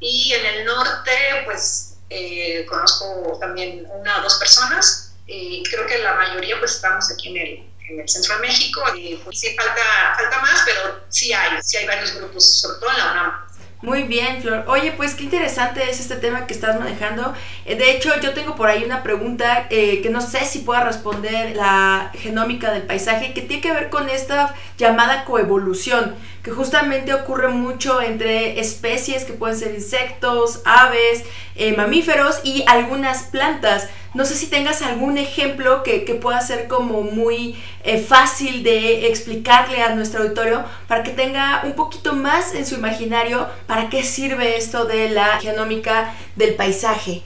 y 0.00 0.32
en 0.32 0.46
el 0.46 0.64
norte, 0.64 1.42
pues 1.44 1.96
eh, 2.10 2.66
conozco 2.68 3.38
también 3.40 3.86
una 3.90 4.18
o 4.18 4.22
dos 4.22 4.34
personas 4.34 5.14
y 5.26 5.62
creo 5.64 5.86
que 5.86 5.98
la 5.98 6.14
mayoría 6.14 6.58
pues 6.58 6.72
estamos 6.72 7.10
aquí 7.10 7.30
en 7.30 7.36
el, 7.36 7.74
en 7.88 8.00
el 8.00 8.08
centro 8.08 8.34
de 8.36 8.40
México. 8.46 8.82
Y, 8.94 9.16
pues, 9.16 9.40
sí 9.40 9.54
falta, 9.56 10.14
falta 10.16 10.40
más, 10.40 10.62
pero 10.64 11.04
sí 11.08 11.32
hay, 11.32 11.62
sí 11.62 11.76
hay 11.76 11.86
varios 11.86 12.14
grupos, 12.14 12.60
sobre 12.60 12.78
todo 12.78 12.90
en 12.90 12.98
la 12.98 13.12
UNAM. 13.12 13.43
Muy 13.84 14.04
bien, 14.04 14.40
Flor. 14.40 14.64
Oye, 14.68 14.92
pues 14.92 15.14
qué 15.14 15.24
interesante 15.24 15.82
es 15.90 16.00
este 16.00 16.16
tema 16.16 16.46
que 16.46 16.54
estás 16.54 16.80
manejando. 16.80 17.34
Eh, 17.66 17.76
de 17.76 17.90
hecho, 17.90 18.18
yo 18.22 18.32
tengo 18.32 18.56
por 18.56 18.68
ahí 18.70 18.82
una 18.82 19.02
pregunta 19.02 19.66
eh, 19.68 20.00
que 20.00 20.08
no 20.08 20.22
sé 20.22 20.46
si 20.46 20.60
pueda 20.60 20.84
responder 20.84 21.54
la 21.54 22.10
genómica 22.14 22.72
del 22.72 22.84
paisaje, 22.84 23.34
que 23.34 23.42
tiene 23.42 23.60
que 23.60 23.72
ver 23.72 23.90
con 23.90 24.08
esta 24.08 24.54
llamada 24.78 25.26
coevolución, 25.26 26.14
que 26.44 26.50
justamente 26.50 27.14
ocurre 27.14 27.48
mucho 27.48 28.02
entre 28.02 28.60
especies 28.60 29.24
que 29.24 29.32
pueden 29.32 29.58
ser 29.58 29.74
insectos, 29.74 30.60
aves, 30.66 31.24
eh, 31.56 31.74
mamíferos 31.74 32.40
y 32.44 32.64
algunas 32.68 33.22
plantas. 33.24 33.88
No 34.12 34.26
sé 34.26 34.34
si 34.34 34.48
tengas 34.48 34.82
algún 34.82 35.16
ejemplo 35.16 35.82
que, 35.82 36.04
que 36.04 36.14
pueda 36.14 36.42
ser 36.42 36.68
como 36.68 37.00
muy 37.00 37.56
eh, 37.82 37.98
fácil 37.98 38.62
de 38.62 39.08
explicarle 39.08 39.82
a 39.82 39.94
nuestro 39.94 40.22
auditorio 40.22 40.64
para 40.86 41.02
que 41.02 41.12
tenga 41.12 41.62
un 41.64 41.72
poquito 41.72 42.12
más 42.12 42.54
en 42.54 42.66
su 42.66 42.74
imaginario 42.74 43.48
para 43.66 43.88
qué 43.88 44.04
sirve 44.04 44.58
esto 44.58 44.84
de 44.84 45.08
la 45.08 45.40
genómica 45.40 46.14
del 46.36 46.54
paisaje. 46.56 47.22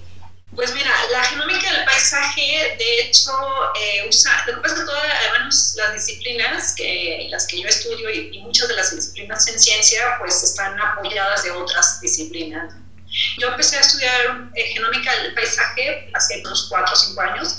Pues 0.58 0.74
mira, 0.74 0.90
la 1.12 1.22
genómica 1.22 1.72
del 1.72 1.84
paisaje, 1.84 2.74
de 2.76 3.00
hecho, 3.02 3.30
eh, 3.80 4.08
usa, 4.08 4.42
lo 4.48 4.56
que 4.56 4.60
pasa 4.60 4.74
es 4.74 4.80
que 4.80 4.86
todas, 4.86 5.04
además, 5.30 5.74
las 5.76 5.92
disciplinas, 5.92 6.74
que, 6.74 7.28
las 7.30 7.46
que 7.46 7.62
yo 7.62 7.68
estudio 7.68 8.10
y, 8.10 8.30
y, 8.32 8.40
muchas 8.40 8.66
de 8.66 8.74
las 8.74 8.92
disciplinas 8.92 9.46
en 9.46 9.56
ciencia, 9.56 10.16
pues 10.18 10.42
están 10.42 10.76
apoyadas 10.80 11.44
de 11.44 11.52
otras 11.52 12.00
disciplinas. 12.00 12.74
Yo 13.38 13.50
empecé 13.50 13.76
a 13.76 13.80
estudiar 13.82 14.50
eh, 14.56 14.64
genómica 14.72 15.14
del 15.22 15.32
paisaje 15.34 16.10
hace 16.12 16.40
unos 16.44 16.66
4 16.68 16.92
o 16.92 16.96
5 16.96 17.20
años, 17.20 17.56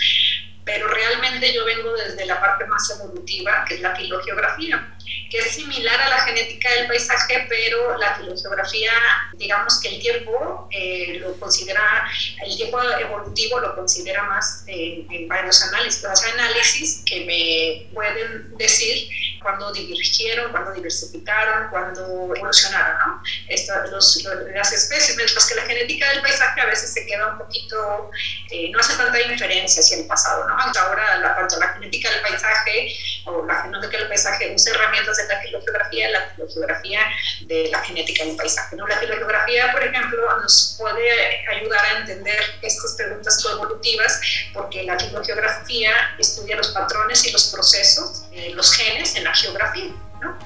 pero 0.65 0.89
realmente 0.89 1.53
yo 1.53 1.63
vengo 1.63 1.94
desde 1.94 2.25
la 2.25 2.41
parte 2.41 2.65
más 2.65 2.89
evolutiva, 2.89 3.63
que 3.65 3.75
es 3.75 3.79
la 3.79 3.96
filogeografía, 3.96 4.94
que 5.30 5.38
es 5.38 5.51
similar 5.56 6.01
a 6.01 6.10
la 6.10 6.22
genética 6.22 6.72
del 6.74 6.88
paisaje, 6.88 7.46
pero 7.48 7.98
la 7.98 8.16
filogeografía, 8.16 8.92
digamos 9.34 9.80
que 9.80 9.89
el 9.89 10.00
tiempo 10.00 10.68
eh, 10.72 11.20
lo 11.20 11.39
considera, 11.39 12.10
el 12.46 12.56
tiempo 12.56 12.82
evolutivo 12.82 13.60
lo 13.60 13.75
considera 13.75 14.24
más 14.24 14.63
eh, 14.68 15.06
en 15.10 15.28
varios 15.28 15.62
análisis, 15.63 16.04
los 16.04 16.24
análisis 16.24 17.04
que 17.06 17.25
me 17.25 17.94
pueden 17.94 18.58
decir 18.58 19.10
cuando 19.42 19.72
divergieron, 19.72 20.51
cuando 20.51 20.74
diversificaron, 20.74 21.70
cuando 21.70 22.36
evolucionaron, 22.36 22.98
¿no? 23.00 23.24
Esto, 23.48 23.74
los, 23.92 24.24
los, 24.24 24.36
las 24.54 24.72
especies, 24.74 25.16
mientras 25.16 25.48
que 25.48 25.56
la 25.56 25.62
genética 25.63 26.10
del 26.10 26.22
paisaje 26.22 26.62
a 26.62 26.66
veces 26.66 26.94
se 26.94 27.06
queda 27.06 27.34
un 27.34 27.38
poquito, 27.38 28.12
eh, 28.51 28.70
no 28.72 28.80
hace 28.80 28.96
tanta 28.98 29.18
diferencia 29.18 29.80
hacia 29.80 29.98
el 29.98 30.08
pasado, 30.08 30.48
¿no? 30.48 30.58
Hasta 30.58 30.82
ahora, 30.82 31.18
la, 31.20 31.36
tanto 31.36 31.58
la 31.60 31.70
genética 31.70 32.10
del 32.10 32.22
paisaje 32.22 32.94
o 33.25 33.46
la 33.46 33.63
genómica 33.63 33.98
del 33.98 34.08
paisaje 34.08 34.54
usa 34.54 34.74
herramientas 34.74 34.99
de 35.06 35.27
la 35.27 35.39
filogeografía, 35.41 36.10
la 36.10 36.29
filogeografía 36.36 37.00
de 37.41 37.70
la 37.72 37.82
genética 37.82 38.25
del 38.25 38.36
paisaje, 38.36 38.75
¿no? 38.75 38.88
La 38.88 38.98
filogeografía, 38.98 39.72
por 39.72 39.84
ejemplo, 39.84 40.41
nos 40.41 40.75
puede 40.77 41.48
ayudar 41.48 41.86
a 41.86 42.00
entender 42.00 42.39
estas 42.62 42.96
preguntas 42.96 43.44
coevolutivas 43.44 44.22
porque 44.53 44.84
la 44.84 45.00
filogeografía 45.00 45.91
estudia 46.18 46.58
los 46.58 46.70
patrones 46.70 47.25
y 47.25 47.32
los 47.32 47.48
procesos, 47.48 48.24
eh, 48.32 48.51
los 48.53 48.74
genes 48.74 49.15
en 49.15 49.24
la 49.24 49.34
geografía. 49.34 49.91
¿no? 50.22 50.38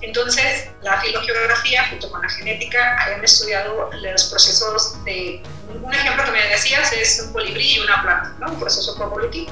Entonces, 0.00 0.68
la 0.82 1.00
filogeografía 1.00 1.88
junto 1.88 2.10
con 2.10 2.22
la 2.22 2.28
genética 2.28 2.98
han 3.02 3.24
estudiado 3.24 3.90
los 3.92 4.24
procesos 4.24 5.04
de, 5.04 5.42
un 5.82 5.92
ejemplo 5.92 6.24
que 6.24 6.30
me 6.30 6.48
decías 6.48 6.92
es 6.92 7.20
un 7.20 7.32
colibrí 7.32 7.74
y 7.74 7.80
una 7.80 8.02
planta, 8.02 8.34
¿no? 8.38 8.52
un 8.52 8.60
proceso 8.60 8.94
coevolutivo. 8.96 9.50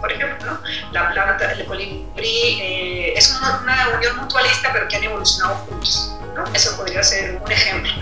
Por 0.00 0.12
ejemplo, 0.12 0.58
la 0.92 1.12
planta, 1.12 1.52
el 1.52 1.66
colibrí 1.66 2.06
eh, 2.16 3.12
es 3.16 3.36
una, 3.36 3.60
una, 3.62 3.96
unión 3.96 4.16
mutualista, 4.16 4.70
pero 4.72 4.88
que 4.88 4.96
han 4.96 5.04
evolucionado 5.04 5.56
juntos. 5.68 6.16
¿no? 6.34 6.44
Eso 6.54 6.76
podría 6.76 7.02
ser 7.02 7.40
un 7.44 7.52
ejemplo. 7.52 7.92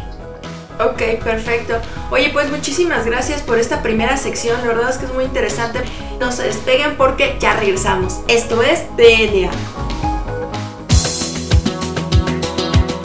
Ok, 0.81 1.25
perfecto. 1.25 1.81
Oye, 2.11 2.31
pues 2.33 2.51
muchísimas 2.51 3.05
gracias 3.05 3.43
por 3.43 3.59
esta 3.59 3.83
primera 3.83 4.17
sección. 4.17 4.61
La 4.61 4.69
verdad 4.69 4.91
es 4.91 4.99
que 4.99 5.07
es 5.07 5.13
muy 5.13 5.25
interesante. 5.25 5.81
No 6.21 6.31
se 6.31 6.45
despeguen 6.45 6.97
porque 6.97 7.37
ya 7.41 7.55
regresamos. 7.55 8.21
Esto 8.29 8.63
es 8.63 8.85
DNA. 8.97 9.51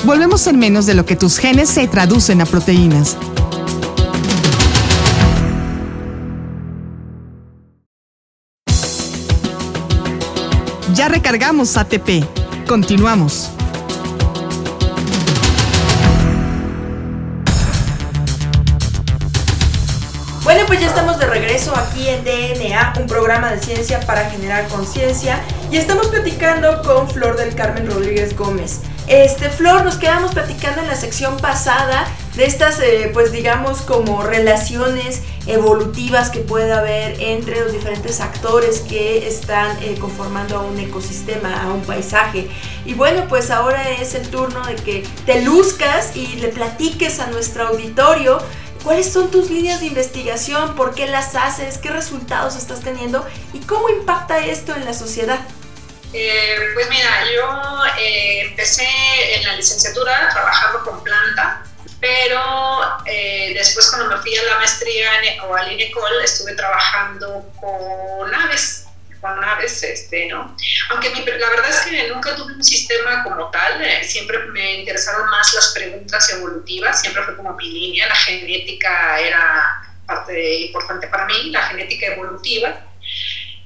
Volvemos 0.04 0.46
en 0.48 0.60
menos 0.60 0.86
de 0.86 0.94
lo 0.94 1.06
que 1.06 1.16
tus 1.16 1.40
genes 1.40 1.70
se 1.70 1.88
traducen 1.88 2.42
a 2.42 2.46
proteínas. 2.46 3.18
Ya 10.94 11.08
recargamos 11.08 11.76
ATP. 11.76 12.24
Continuamos. 12.68 13.50
Bueno, 20.44 20.66
pues 20.68 20.82
ya 20.82 20.88
estamos 20.88 21.18
de 21.18 21.26
regreso 21.26 21.76
aquí 21.76 22.08
en 22.10 22.24
DNA, 22.24 22.94
un 23.00 23.08
programa 23.08 23.50
de 23.52 23.60
ciencia 23.60 24.02
para 24.02 24.30
generar 24.30 24.68
conciencia. 24.68 25.42
Y 25.72 25.78
estamos 25.78 26.08
platicando 26.08 26.84
con 26.84 27.10
Flor 27.10 27.38
del 27.38 27.56
Carmen 27.56 27.88
Rodríguez 27.90 28.38
Gómez. 28.38 28.82
Este, 29.08 29.50
Flor, 29.50 29.84
nos 29.84 29.96
quedamos 29.96 30.34
platicando 30.34 30.82
en 30.82 30.88
la 30.90 30.96
sección 30.96 31.38
pasada 31.38 32.06
de 32.36 32.46
estas, 32.46 32.80
eh, 32.80 33.12
pues 33.14 33.32
digamos, 33.32 33.82
como 33.82 34.24
relaciones 34.24 35.22
evolutivas 35.46 36.30
que 36.30 36.40
puede 36.40 36.72
haber 36.72 37.22
entre 37.22 37.60
los 37.60 37.72
diferentes 37.72 38.22
actores 38.22 38.80
que 38.80 39.28
están 39.28 39.82
eh, 39.84 39.96
conformando 40.00 40.58
a 40.58 40.62
un 40.62 40.80
ecosistema, 40.80 41.64
a 41.64 41.68
un 41.72 41.84
paisaje. 41.84 42.50
Y 42.86 42.94
bueno, 42.94 43.26
pues 43.28 43.52
ahora 43.52 43.92
es 43.92 44.16
el 44.16 44.30
turno 44.30 44.66
de 44.66 44.76
que 44.76 45.06
te 45.26 45.42
luzcas 45.42 46.16
y 46.16 46.28
le 46.38 46.48
platiques 46.48 47.20
a 47.20 47.28
nuestro 47.28 47.68
auditorio 47.68 48.40
cuáles 48.84 49.12
son 49.12 49.32
tus 49.32 49.50
líneas 49.50 49.80
de 49.80 49.88
investigación, 49.88 50.76
por 50.76 50.94
qué 50.94 51.08
las 51.08 51.36
haces, 51.36 51.78
qué 51.78 51.90
resultados 51.90 52.56
estás 52.56 52.82
teniendo 52.82 53.26
y 53.54 53.60
cómo 53.60 53.90
impacta 53.90 54.40
esto 54.40 54.76
en 54.76 54.86
la 54.86 54.94
sociedad. 54.94 55.40
Eh, 56.16 56.56
pues 56.76 56.90
mira, 56.90 57.10
yo 57.36 57.80
empecé 57.98 58.88
en 59.36 59.44
la 59.46 59.56
licenciatura 59.56 60.30
trabajando 60.30 60.84
con 60.84 61.04
planta, 61.04 61.63
pero 62.04 62.82
eh, 63.06 63.54
después 63.56 63.90
cuando 63.90 64.14
me 64.14 64.22
fui 64.22 64.36
a 64.36 64.44
la 64.44 64.58
maestría 64.58 65.10
o 65.48 65.56
al 65.56 65.72
INECOL 65.72 66.22
estuve 66.22 66.54
trabajando 66.54 67.50
con 67.62 68.36
aves, 68.36 68.88
con 69.22 69.42
aves, 69.42 69.84
este, 69.84 70.26
¿no? 70.26 70.54
Aunque 70.90 71.12
la 71.12 71.50
verdad 71.50 71.70
es 71.70 71.80
que 71.88 72.10
nunca 72.10 72.36
tuve 72.36 72.56
un 72.56 72.64
sistema 72.64 73.24
como 73.24 73.50
tal, 73.52 73.82
eh, 73.82 74.04
siempre 74.04 74.38
me 74.40 74.80
interesaron 74.80 75.30
más 75.30 75.54
las 75.54 75.70
preguntas 75.70 76.30
evolutivas, 76.34 77.00
siempre 77.00 77.24
fue 77.24 77.38
como 77.38 77.54
mi 77.54 77.72
línea, 77.72 78.10
la 78.10 78.16
genética 78.16 79.22
era 79.22 79.96
parte 80.06 80.56
importante 80.56 81.08
para 81.08 81.24
mí, 81.26 81.52
la 81.52 81.62
genética 81.68 82.08
evolutiva 82.08 82.82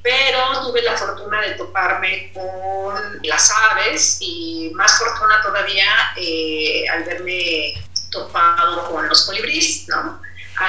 pero 0.03 0.61
tuve 0.61 0.83
la 0.83 0.95
fortuna 0.95 1.41
de 1.41 1.55
toparme 1.55 2.31
con 2.33 3.19
las 3.23 3.51
aves 3.71 4.19
y 4.21 4.71
más 4.73 4.97
fortuna 4.97 5.41
todavía 5.41 5.83
eh, 6.15 6.85
al 6.89 7.03
verme 7.03 7.73
topado 8.17 8.89
con 8.91 9.07
los 9.07 9.25
colibríes, 9.25 9.87
¿no? 9.87 10.21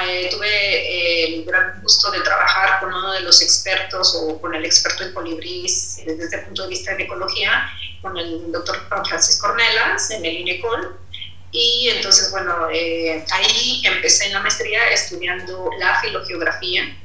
Eh, 0.03 0.29
tuve 0.29 1.25
el 1.25 1.45
gran 1.45 1.81
gusto 1.81 2.11
de 2.11 2.21
trabajar 2.21 2.79
con 2.79 2.93
uno 2.93 3.11
de 3.11 3.21
los 3.21 3.41
expertos 3.41 4.15
o 4.15 4.39
con 4.39 4.53
el 4.53 4.63
experto 4.63 5.03
en 5.03 5.13
colibríes 5.13 6.01
desde 6.05 6.37
el 6.37 6.45
punto 6.45 6.63
de 6.63 6.69
vista 6.69 6.95
de 6.95 7.03
ecología, 7.03 7.69
con 8.01 8.15
el 8.17 8.51
doctor 8.51 8.87
Francisco 9.07 9.47
Cornelas 9.47 10.11
en 10.11 10.23
el 10.23 10.37
INECOL. 10.37 10.95
Y 11.51 11.89
entonces, 11.95 12.29
bueno, 12.29 12.69
eh, 12.71 13.25
ahí 13.31 13.81
empecé 13.83 14.27
en 14.27 14.33
la 14.33 14.41
maestría 14.41 14.87
estudiando 14.89 15.71
la 15.79 15.99
filogeografía 15.99 16.95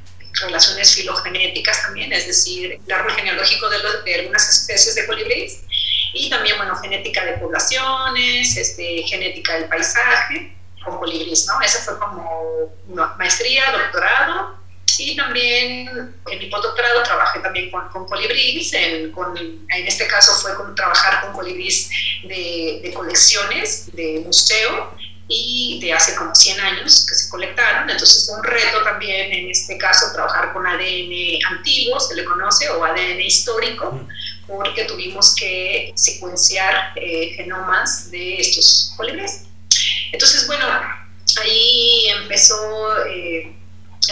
relaciones 0.41 0.93
filogenéticas 0.93 1.81
también, 1.83 2.11
es 2.11 2.27
decir, 2.27 2.79
el 2.85 2.93
árbol 2.93 3.13
genealógico 3.13 3.69
de, 3.69 3.77
de 4.03 4.15
algunas 4.15 4.49
especies 4.49 4.95
de 4.95 5.05
colibríes 5.07 5.64
y 6.15 6.29
también, 6.29 6.57
bueno, 6.57 6.75
genética 6.77 7.25
de 7.25 7.33
poblaciones, 7.33 8.55
este, 8.55 9.03
genética 9.03 9.53
del 9.55 9.67
paisaje 9.67 10.55
con 10.83 10.97
colibríes, 10.97 11.45
¿no? 11.47 11.61
Esa 11.61 11.79
fue 11.79 11.99
como 11.99 12.73
maestría, 13.17 13.71
doctorado 13.71 14.55
y 14.97 15.15
también 15.15 16.15
en 16.29 16.39
mi 16.39 16.45
postdoctorado 16.45 17.03
trabajé 17.03 17.39
también 17.39 17.69
con, 17.69 17.89
con 17.89 18.07
colibríes, 18.07 18.71
en, 18.73 19.11
con, 19.11 19.37
en 19.37 19.87
este 19.87 20.07
caso 20.07 20.31
fue 20.35 20.55
con, 20.55 20.73
trabajar 20.73 21.21
con 21.21 21.33
colibríes 21.33 21.89
de, 22.23 22.79
de 22.81 22.93
colecciones, 22.93 23.93
de 23.93 24.21
museo, 24.25 24.95
y 25.27 25.79
de 25.81 25.91
hace 25.93 26.15
como 26.15 26.33
100 26.35 26.59
años 26.59 27.05
que 27.09 27.15
se 27.15 27.29
colectaron. 27.29 27.89
Entonces 27.89 28.27
fue 28.27 28.37
un 28.37 28.43
reto 28.43 28.83
también 28.83 29.31
en 29.31 29.49
este 29.49 29.77
caso 29.77 30.11
trabajar 30.13 30.53
con 30.53 30.65
ADN 30.67 31.39
antiguo, 31.49 31.99
se 31.99 32.15
le 32.15 32.25
conoce, 32.25 32.69
o 32.69 32.83
ADN 32.83 33.21
histórico, 33.21 34.07
porque 34.47 34.85
tuvimos 34.85 35.35
que 35.35 35.91
secuenciar 35.95 36.93
eh, 36.95 37.33
genomas 37.35 38.11
de 38.11 38.37
estos 38.37 38.93
colibríes. 38.97 39.43
Entonces, 40.11 40.47
bueno, 40.47 40.65
ahí 41.41 42.07
empezó... 42.21 43.05
Eh, 43.07 43.55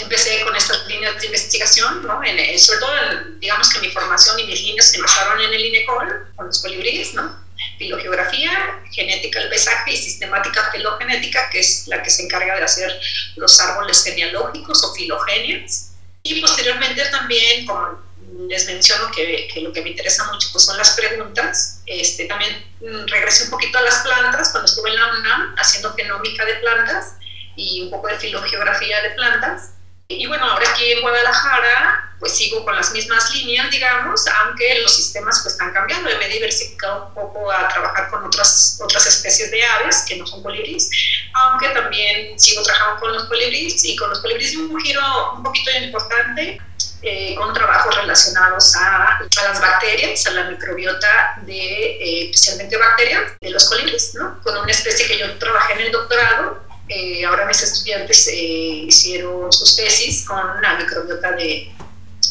empecé 0.01 0.41
con 0.41 0.55
estas 0.55 0.87
líneas 0.87 1.19
de 1.19 1.27
investigación, 1.27 2.01
¿no? 2.01 2.23
En, 2.23 2.39
eh, 2.39 2.57
sobre 2.57 2.79
todo, 2.79 2.91
digamos 3.39 3.69
que 3.71 3.79
mi 3.79 3.89
formación 3.89 4.39
y 4.39 4.45
mis 4.45 4.63
líneas 4.63 4.91
empezaron 4.95 5.39
en 5.39 5.53
el 5.53 5.65
INECOL, 5.65 6.33
con 6.35 6.47
los 6.47 6.61
colibríes, 6.63 7.13
¿no? 7.13 7.43
filogeografía, 7.77 8.81
genética 8.91 9.39
del 9.39 9.49
paisaje 9.49 9.91
y 9.91 9.97
sistemática 9.97 10.69
filogenética, 10.71 11.49
que 11.49 11.59
es 11.59 11.87
la 11.87 12.01
que 12.01 12.09
se 12.09 12.23
encarga 12.23 12.55
de 12.55 12.63
hacer 12.63 12.99
los 13.35 13.59
árboles 13.59 14.03
genealógicos 14.03 14.83
o 14.83 14.93
filogenias. 14.93 15.91
Y 16.23 16.41
posteriormente 16.41 17.03
también, 17.11 17.65
como 17.65 17.99
les 18.47 18.65
menciono 18.65 19.11
que, 19.11 19.47
que, 19.53 19.61
lo 19.61 19.71
que 19.71 19.81
me 19.81 19.89
interesa 19.89 20.31
mucho 20.31 20.49
pues 20.51 20.65
son 20.65 20.77
las 20.77 20.91
preguntas, 20.91 21.81
este, 21.85 22.25
también 22.25 22.65
mm, 22.81 23.07
regresé 23.07 23.45
un 23.45 23.49
poquito 23.51 23.77
a 23.77 23.81
las 23.81 23.99
plantas 23.99 24.49
cuando 24.49 24.65
estuve 24.65 24.89
en 24.89 24.95
la 24.95 25.07
UNAM 25.19 25.55
haciendo 25.57 25.93
genómica 25.93 26.45
de 26.45 26.55
plantas 26.55 27.13
y 27.55 27.81
un 27.81 27.89
poco 27.89 28.07
de 28.07 28.17
filogeografía 28.17 29.01
de 29.01 29.11
plantas. 29.11 29.71
Y 30.07 30.27
bueno, 30.27 30.45
ahora 30.45 30.69
aquí 30.69 30.91
en 30.91 31.01
Guadalajara 31.01 32.13
pues 32.19 32.37
sigo 32.37 32.63
con 32.63 32.73
las 32.73 32.91
mismas 32.93 33.35
líneas, 33.35 33.69
digamos, 33.69 34.25
aunque 34.27 34.79
los 34.79 34.95
sistemas 34.95 35.41
pues 35.43 35.55
están 35.55 35.73
cambiando. 35.73 36.09
Me 36.17 36.25
he 36.25 36.29
diversificado 36.29 37.07
un 37.07 37.13
poco 37.13 37.51
a 37.51 37.67
trabajar 37.67 38.09
con 38.09 38.23
otras, 38.23 38.79
otras 38.81 39.05
especies 39.07 39.51
de 39.51 39.61
aves 39.65 40.05
que 40.07 40.15
no 40.15 40.25
son 40.25 40.41
colibríes, 40.41 40.89
aunque 41.33 41.67
también 41.69 42.39
sigo 42.39 42.63
trabajando 42.63 43.01
con 43.01 43.13
los 43.13 43.25
colibríes 43.25 43.83
y 43.83 43.97
con 43.97 44.09
los 44.09 44.19
colibríes 44.19 44.55
un 44.55 44.79
giro 44.79 45.01
un 45.33 45.43
poquito 45.43 45.71
importante 45.81 46.61
eh, 47.03 47.35
con 47.35 47.53
trabajos 47.53 47.95
relacionados 47.95 48.75
a, 48.75 49.17
a, 49.17 49.43
las 49.43 49.61
bacterias, 49.61 50.25
a 50.25 50.31
la 50.31 50.43
microbiota 50.45 51.35
de, 51.45 51.53
eh, 51.53 52.29
especialmente 52.29 52.77
bacterias 52.77 53.23
de 53.41 53.49
los 53.49 53.67
colibríes, 53.69 54.15
¿no? 54.15 54.41
Con 54.41 54.57
una 54.57 54.71
especie 54.71 55.07
que 55.07 55.19
yo 55.19 55.37
trabajé 55.37 55.73
en 55.73 55.79
el 55.81 55.91
doctorado, 55.91 56.63
eh, 56.89 57.25
ahora 57.25 57.45
mis 57.45 57.61
estudiantes 57.61 58.27
eh, 58.27 58.85
hicieron 58.87 59.51
sus 59.51 59.75
tesis 59.75 60.25
con 60.25 60.61
la 60.61 60.75
microbiota 60.75 61.31
de, 61.31 61.71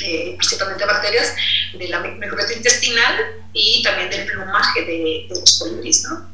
eh, 0.00 0.35
principalmente 0.37 0.85
bacterias, 0.85 1.35
de 1.75 1.88
la 1.88 2.00
microbiota 2.00 2.52
intestinal 2.52 3.43
y 3.52 3.83
también 3.83 4.11
del 4.11 4.26
plumaje 4.26 4.83
de, 4.83 5.26
de 5.29 5.41
los 5.41 5.59
colibríes, 5.59 6.05
¿no? 6.05 6.32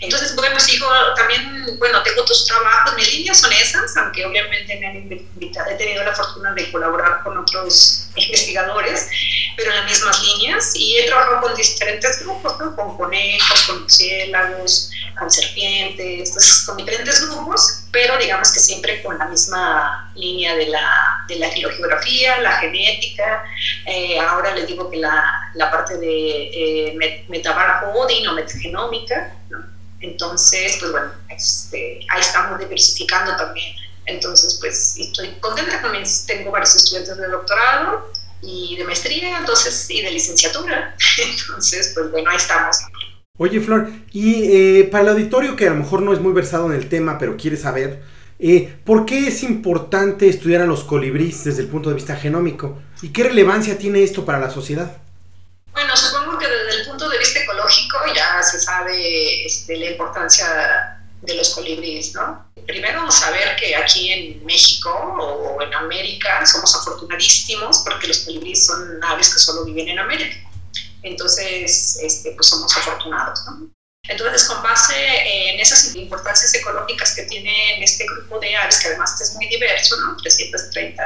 Entonces, 0.00 0.34
bueno, 0.36 0.58
sigo 0.60 0.86
también, 1.16 1.78
bueno, 1.78 2.02
tengo 2.02 2.22
otros 2.22 2.46
trabajos, 2.46 2.94
mis 2.94 3.12
líneas 3.14 3.40
son 3.40 3.52
esas, 3.52 3.96
aunque 3.96 4.24
obviamente 4.24 4.78
me 4.78 4.86
han 4.86 4.96
invitado, 4.96 5.70
he 5.70 5.74
tenido 5.74 6.04
la 6.04 6.14
fortuna 6.14 6.52
de 6.52 6.70
colaborar 6.70 7.22
con 7.22 7.36
otros 7.38 8.08
investigadores, 8.16 9.08
pero 9.56 9.70
en 9.70 9.76
las 9.76 9.86
mismas 9.86 10.22
líneas, 10.22 10.72
y 10.74 10.98
he 10.98 11.06
trabajado 11.06 11.40
con 11.40 11.54
diferentes 11.54 12.20
grupos, 12.20 12.58
¿no? 12.58 12.76
con 12.76 12.96
conejos, 12.96 13.62
con 13.62 13.82
murciélagos, 13.82 14.90
con 15.18 15.30
serpientes, 15.30 16.64
con 16.66 16.76
diferentes 16.76 17.26
grupos, 17.26 17.84
pero 17.92 18.16
digamos 18.18 18.52
que 18.52 18.60
siempre 18.60 19.02
con 19.02 19.18
la 19.18 19.26
misma 19.26 20.12
línea 20.14 20.54
de 20.56 20.66
la, 20.66 21.24
de 21.28 21.36
la 21.36 21.50
filogeografía, 21.50 22.40
la 22.40 22.52
genética, 22.58 23.44
eh, 23.86 24.18
ahora 24.18 24.54
les 24.54 24.66
digo 24.66 24.90
que 24.90 24.96
la, 24.96 25.50
la 25.54 25.70
parte 25.70 25.96
de 25.98 26.50
eh, 26.52 27.24
metabarcoding 27.28 28.26
o 28.28 28.32
metagenómica, 28.32 29.36
¿no? 29.50 29.63
Entonces, 30.04 30.76
pues 30.80 30.92
bueno, 30.92 31.10
este, 31.30 32.00
ahí 32.10 32.20
estamos 32.20 32.58
diversificando 32.58 33.34
también. 33.36 33.74
Entonces, 34.06 34.58
pues 34.60 34.96
estoy 34.98 35.30
contenta 35.40 35.80
con 35.80 35.92
mis, 35.92 36.26
tengo 36.26 36.50
varios 36.50 36.76
estudiantes 36.76 37.16
de 37.16 37.26
doctorado 37.28 38.10
y 38.42 38.76
de 38.76 38.84
maestría, 38.84 39.38
entonces, 39.38 39.88
y 39.88 40.02
de 40.02 40.10
licenciatura. 40.10 40.94
Entonces, 41.18 41.92
pues 41.94 42.10
bueno, 42.10 42.30
ahí 42.30 42.36
estamos. 42.36 42.76
Oye, 43.38 43.60
Flor, 43.60 43.90
y 44.12 44.44
eh, 44.44 44.84
para 44.84 45.04
el 45.04 45.10
auditorio 45.10 45.56
que 45.56 45.66
a 45.66 45.70
lo 45.70 45.76
mejor 45.76 46.02
no 46.02 46.12
es 46.12 46.20
muy 46.20 46.34
versado 46.34 46.66
en 46.66 46.72
el 46.72 46.90
tema, 46.90 47.18
pero 47.18 47.38
quiere 47.38 47.56
saber, 47.56 48.02
eh, 48.38 48.76
¿por 48.84 49.06
qué 49.06 49.28
es 49.28 49.42
importante 49.42 50.28
estudiar 50.28 50.60
a 50.60 50.66
los 50.66 50.84
colibríes 50.84 51.44
desde 51.44 51.62
el 51.62 51.68
punto 51.68 51.88
de 51.88 51.94
vista 51.94 52.14
genómico? 52.14 52.78
¿Y 53.00 53.08
qué 53.08 53.24
relevancia 53.24 53.78
tiene 53.78 54.02
esto 54.02 54.26
para 54.26 54.38
la 54.38 54.50
sociedad? 54.50 54.98
Bueno, 55.72 55.96
supongo 55.96 56.38
que 56.38 56.46
desde 56.46 56.82
el 56.82 56.86
punto 56.86 57.08
de 57.08 57.18
vista 57.18 57.40
ecológico 57.40 57.98
sabe 58.84 59.46
este, 59.46 59.76
la 59.76 59.90
importancia 59.90 61.00
de 61.22 61.34
los 61.34 61.50
colibríes, 61.54 62.14
¿no? 62.14 62.50
Primero, 62.66 63.10
saber 63.10 63.56
que 63.56 63.76
aquí 63.76 64.12
en 64.12 64.44
México 64.44 64.90
o 64.90 65.60
en 65.62 65.74
América 65.74 66.44
somos 66.46 66.74
afortunadísimos 66.74 67.78
porque 67.84 68.08
los 68.08 68.20
colibríes 68.20 68.66
son 68.66 69.02
aves 69.04 69.32
que 69.32 69.38
solo 69.38 69.64
viven 69.64 69.88
en 69.88 69.98
América 69.98 70.36
entonces 71.04 71.98
este, 72.02 72.32
pues 72.32 72.48
somos 72.48 72.76
afortunados. 72.76 73.44
¿no? 73.46 73.70
Entonces, 74.08 74.44
con 74.44 74.62
base 74.62 74.94
en 74.94 75.60
esas 75.60 75.94
importancias 75.94 76.54
ecológicas 76.54 77.14
que 77.14 77.22
tiene 77.24 77.82
este 77.82 78.04
grupo 78.06 78.38
de 78.38 78.56
aves, 78.56 78.80
que 78.80 78.88
además 78.88 79.18
es 79.20 79.34
muy 79.34 79.46
diverso, 79.46 79.96
¿no? 80.00 80.16
330 80.16 81.02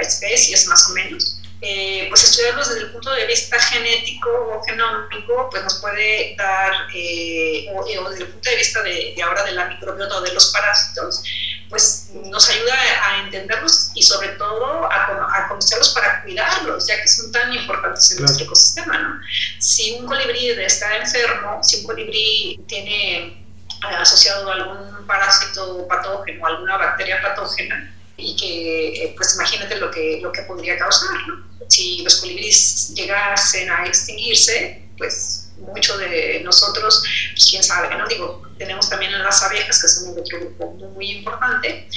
especies 0.00 0.66
más 0.66 0.88
o 0.88 0.94
menos, 0.94 1.39
eh, 1.62 2.06
pues 2.08 2.24
estudiarlos 2.24 2.68
desde 2.70 2.86
el 2.86 2.92
punto 2.92 3.12
de 3.12 3.26
vista 3.26 3.60
genético 3.60 4.30
o 4.30 4.62
genómico, 4.64 5.48
pues 5.50 5.62
nos 5.62 5.78
puede 5.80 6.34
dar, 6.36 6.72
eh, 6.94 7.66
o, 7.74 7.80
o, 7.80 8.10
desde 8.10 8.24
el 8.24 8.30
punto 8.30 8.50
de 8.50 8.56
vista 8.56 8.82
de, 8.82 9.12
de, 9.14 9.22
ahora 9.22 9.44
de 9.44 9.52
la 9.52 9.66
microbiota 9.66 10.16
o 10.16 10.20
de 10.22 10.32
los 10.32 10.46
parásitos, 10.52 11.22
pues 11.68 12.10
nos 12.24 12.48
ayuda 12.48 12.74
a 13.04 13.24
entenderlos 13.24 13.90
y 13.94 14.02
sobre 14.02 14.30
todo 14.30 14.90
a, 14.90 15.36
a 15.36 15.48
conocerlos 15.48 15.90
para 15.90 16.22
cuidarlos, 16.22 16.86
ya 16.86 17.00
que 17.00 17.08
son 17.08 17.30
tan 17.30 17.52
importantes 17.52 18.10
en 18.10 18.16
claro. 18.16 18.26
nuestro 18.26 18.46
ecosistema. 18.46 18.98
¿no? 18.98 19.20
Si 19.58 19.92
un 19.92 20.06
colibrí 20.06 20.50
está 20.50 20.96
enfermo, 20.96 21.62
si 21.62 21.80
un 21.80 21.84
colibrí 21.84 22.60
tiene 22.66 23.18
eh, 23.18 23.96
asociado 23.98 24.50
algún 24.50 25.06
parásito 25.06 25.86
patógeno, 25.86 26.46
alguna 26.46 26.76
bacteria 26.78 27.20
patógena, 27.22 27.94
y 28.20 28.36
que, 28.36 29.04
eh, 29.04 29.14
pues 29.16 29.34
imagínate 29.34 29.76
lo 29.76 29.90
que, 29.90 30.20
lo 30.22 30.30
que 30.32 30.42
podría 30.42 30.76
causar, 30.78 31.10
¿no? 31.26 31.46
Si 31.68 32.02
los 32.02 32.16
colibríes 32.16 32.92
llegasen 32.94 33.70
a 33.70 33.86
extinguirse, 33.86 34.82
pues 34.98 35.50
mucho 35.58 35.96
de 35.98 36.40
nosotros, 36.44 37.02
pues 37.32 37.48
quién 37.50 37.62
sabe, 37.62 37.94
¿no? 37.96 38.06
Digo, 38.08 38.42
tenemos 38.58 38.88
también 38.88 39.12
las 39.22 39.42
abejas, 39.42 39.80
que 39.80 39.88
son 39.88 40.18
otro 40.18 40.40
grupo 40.40 40.72
muy 40.94 41.12
importante, 41.12 41.88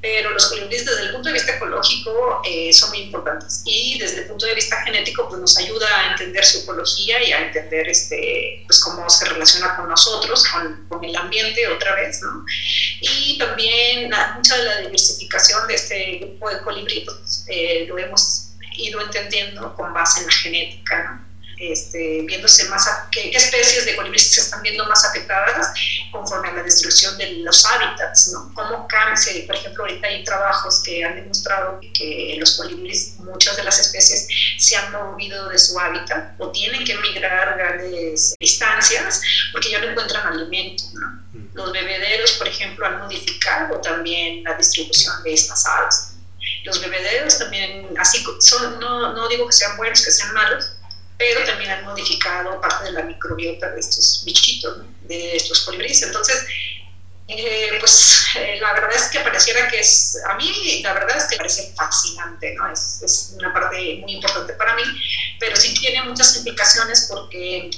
pero 0.00 0.30
los 0.30 0.46
colibríes 0.46 0.84
desde 0.84 1.02
el 1.02 1.12
punto 1.12 1.28
de 1.28 1.34
vista 1.34 1.56
ecológico 1.56 1.89
eh, 2.44 2.72
son 2.72 2.90
muy 2.90 3.00
importantes 3.00 3.62
y 3.64 3.98
desde 3.98 4.22
el 4.22 4.26
punto 4.26 4.46
de 4.46 4.54
vista 4.54 4.82
genético 4.82 5.28
pues 5.28 5.40
nos 5.40 5.56
ayuda 5.58 5.86
a 5.86 6.10
entender 6.12 6.44
su 6.44 6.60
ecología 6.60 7.22
y 7.22 7.32
a 7.32 7.46
entender 7.46 7.88
este, 7.88 8.62
pues 8.66 8.80
cómo 8.80 9.08
se 9.08 9.26
relaciona 9.26 9.76
con 9.76 9.88
nosotros, 9.88 10.44
con, 10.48 10.86
con 10.88 11.04
el 11.04 11.14
ambiente 11.16 11.66
otra 11.68 11.94
vez, 11.94 12.20
¿no? 12.22 12.44
Y 13.00 13.38
también 13.38 14.10
la, 14.10 14.34
mucha 14.36 14.56
de 14.56 14.64
la 14.64 14.80
diversificación 14.80 15.66
de 15.68 15.74
este 15.74 16.18
grupo 16.18 16.50
de 16.50 16.60
colibríes 16.62 17.04
pues, 17.04 17.44
eh, 17.48 17.86
lo 17.88 17.98
hemos 17.98 18.48
ido 18.76 19.00
entendiendo 19.00 19.74
con 19.74 19.92
base 19.92 20.20
en 20.20 20.26
la 20.26 20.32
genética, 20.32 21.02
¿no? 21.04 21.29
Este, 21.60 22.22
viéndose 22.22 22.64
más 22.70 22.88
a, 22.88 23.06
qué, 23.10 23.30
qué, 23.30 23.36
especies 23.36 23.84
de 23.84 23.94
colibríes 23.94 24.32
se 24.32 24.40
están 24.40 24.62
viendo 24.62 24.86
más 24.86 25.04
afectadas 25.04 25.70
conforme 26.10 26.48
a 26.48 26.52
la 26.52 26.62
destrucción 26.62 27.18
de 27.18 27.32
los 27.32 27.66
hábitats, 27.66 28.28
¿no? 28.32 28.50
Cómo 28.54 28.88
cambia, 28.88 29.46
por 29.46 29.54
ejemplo, 29.54 29.84
ahorita 29.84 30.06
hay 30.06 30.24
trabajos 30.24 30.82
que 30.82 31.04
han 31.04 31.16
demostrado 31.16 31.78
que 31.92 32.36
los 32.40 32.56
colibríes, 32.56 33.16
muchas 33.18 33.58
de 33.58 33.64
las 33.64 33.78
especies, 33.78 34.26
se 34.56 34.74
han 34.74 34.90
movido 34.90 35.50
de 35.50 35.58
su 35.58 35.78
hábitat 35.78 36.34
o 36.38 36.50
tienen 36.50 36.82
que 36.82 36.94
migrar 36.96 37.58
grandes 37.58 38.34
distancias 38.40 39.20
porque 39.52 39.70
ya 39.70 39.80
no 39.80 39.90
encuentran 39.90 40.26
alimento, 40.28 40.84
¿no? 40.94 41.20
Los 41.52 41.72
bebederos, 41.72 42.32
por 42.32 42.48
ejemplo, 42.48 42.86
han 42.86 43.00
modificado 43.00 43.78
también 43.82 44.44
la 44.44 44.54
distribución 44.54 45.22
de 45.24 45.34
estas 45.34 45.66
aves. 45.66 46.12
Los 46.64 46.80
bebederos 46.80 47.38
también, 47.38 47.86
así 47.98 48.24
son, 48.40 48.80
no, 48.80 49.12
no 49.12 49.28
digo 49.28 49.46
que 49.46 49.52
sean 49.52 49.76
buenos, 49.76 50.00
que 50.02 50.10
sean 50.10 50.32
malos, 50.32 50.72
pero 51.20 51.44
también 51.44 51.70
han 51.70 51.84
modificado 51.84 52.58
parte 52.62 52.86
de 52.86 52.92
la 52.92 53.02
microbiota 53.02 53.68
de 53.72 53.80
estos 53.80 54.22
bichitos, 54.24 54.78
¿no? 54.78 54.84
de 55.02 55.36
estos 55.36 55.60
colibríes. 55.66 56.02
Entonces, 56.02 56.46
eh, 57.28 57.76
pues 57.78 58.24
eh, 58.36 58.58
la 58.58 58.72
verdad 58.72 58.94
es 58.94 59.10
que 59.10 59.20
pareciera 59.20 59.68
que 59.68 59.80
es, 59.80 60.16
a 60.26 60.34
mí 60.36 60.80
la 60.82 60.94
verdad 60.94 61.18
es 61.18 61.24
que 61.24 61.36
parece 61.36 61.74
fascinante, 61.76 62.54
¿no? 62.54 62.72
Es, 62.72 63.02
es, 63.02 63.34
una 63.38 63.52
parte 63.52 63.98
muy 64.00 64.14
importante 64.14 64.54
para 64.54 64.74
mí, 64.74 64.82
pero 65.38 65.54
sí 65.56 65.74
tiene 65.74 66.02
muchas 66.04 66.34
implicaciones 66.38 67.06
porque 67.10 67.68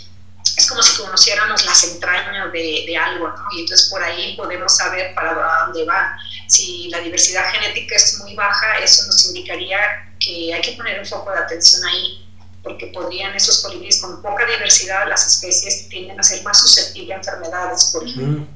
es 0.56 0.66
como 0.68 0.80
si 0.80 1.02
conociéramos 1.02 1.64
las 1.64 1.82
entrañas 1.82 2.52
de, 2.52 2.84
de 2.86 2.96
algo, 2.96 3.26
¿no? 3.26 3.44
Y 3.56 3.62
entonces 3.62 3.90
por 3.90 4.04
ahí 4.04 4.36
podemos 4.36 4.76
saber 4.76 5.16
para 5.16 5.64
dónde 5.64 5.84
va. 5.84 6.16
Si 6.46 6.88
la 6.90 7.00
diversidad 7.00 7.50
genética 7.50 7.96
es 7.96 8.20
muy 8.20 8.36
baja, 8.36 8.78
eso 8.78 9.04
nos 9.06 9.26
indicaría 9.26 9.80
que 10.20 10.54
hay 10.54 10.60
que 10.60 10.72
poner 10.72 11.00
un 11.00 11.06
foco 11.06 11.32
de 11.32 11.40
atención 11.40 11.84
ahí 11.88 12.22
porque 12.62 12.86
podrían 12.88 13.34
esos 13.34 13.62
colibríes 13.62 14.00
con 14.00 14.22
poca 14.22 14.46
diversidad, 14.46 15.08
las 15.08 15.26
especies 15.26 15.88
tienden 15.88 16.18
a 16.18 16.22
ser 16.22 16.42
más 16.44 16.60
susceptibles 16.60 17.10
a 17.10 17.18
enfermedades, 17.18 17.90
por 17.92 18.06
ejemplo. 18.06 18.46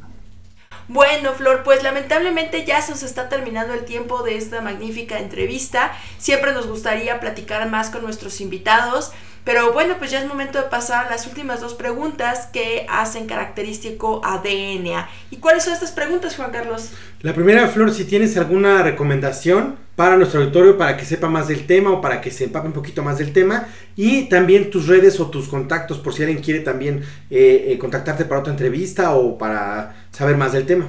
Bueno, 0.89 1.35
Flor, 1.35 1.65
pues 1.65 1.83
lamentablemente 1.83 2.65
ya 2.65 2.81
se 2.81 2.93
nos 2.93 3.03
está 3.03 3.29
terminando 3.29 3.75
el 3.75 3.85
tiempo 3.85 4.23
de 4.23 4.37
esta 4.37 4.61
magnífica 4.61 5.19
entrevista. 5.19 5.97
Siempre 6.19 6.53
nos 6.53 6.69
gustaría 6.69 7.19
platicar 7.19 7.69
más 7.69 7.91
con 7.91 8.03
nuestros 8.03 8.41
invitados, 8.41 9.11
pero 9.47 9.73
bueno, 9.73 9.95
pues 9.97 10.11
ya 10.11 10.21
es 10.21 10.27
momento 10.27 10.61
de 10.61 10.69
pasar 10.69 11.07
a 11.07 11.11
las 11.11 11.29
últimas 11.29 11.61
dos 11.61 11.75
preguntas 11.75 12.49
que 12.53 12.85
hacen 12.89 13.29
característico 13.29 14.21
a 14.25 14.39
DNA. 14.39 15.09
¿Y 15.31 15.37
cuáles 15.37 15.63
son 15.63 15.73
estas 15.73 15.93
preguntas, 15.93 16.35
Juan 16.35 16.51
Carlos? 16.51 16.91
La 17.21 17.33
primera, 17.33 17.69
Flor, 17.69 17.95
si 17.95 18.07
tienes 18.07 18.37
alguna 18.37 18.83
recomendación 18.83 19.77
para 19.95 20.17
nuestro 20.17 20.41
auditorio 20.41 20.77
para 20.77 20.97
que 20.97 21.05
sepa 21.05 21.29
más 21.29 21.47
del 21.47 21.65
tema 21.65 21.93
o 21.93 22.01
para 22.01 22.21
que 22.21 22.33
se 22.33 22.43
empape 22.43 22.67
un 22.67 22.73
poquito 22.73 23.05
más 23.05 23.19
del 23.19 23.33
tema 23.33 23.69
y 23.95 24.29
también 24.29 24.69
tus 24.69 24.89
redes 24.89 25.21
o 25.21 25.31
tus 25.31 25.47
contactos 25.47 25.99
por 25.99 26.13
si 26.13 26.25
alguien 26.25 26.43
quiere 26.43 26.59
también 26.59 27.05
eh, 27.31 27.67
eh, 27.69 27.79
contactarte 27.79 28.25
para 28.25 28.41
otra 28.41 28.53
entrevista 28.53 29.15
o 29.15 29.39
para 29.39 30.09
saber 30.11 30.37
más 30.37 30.55
del 30.55 30.67
tema. 30.67 30.89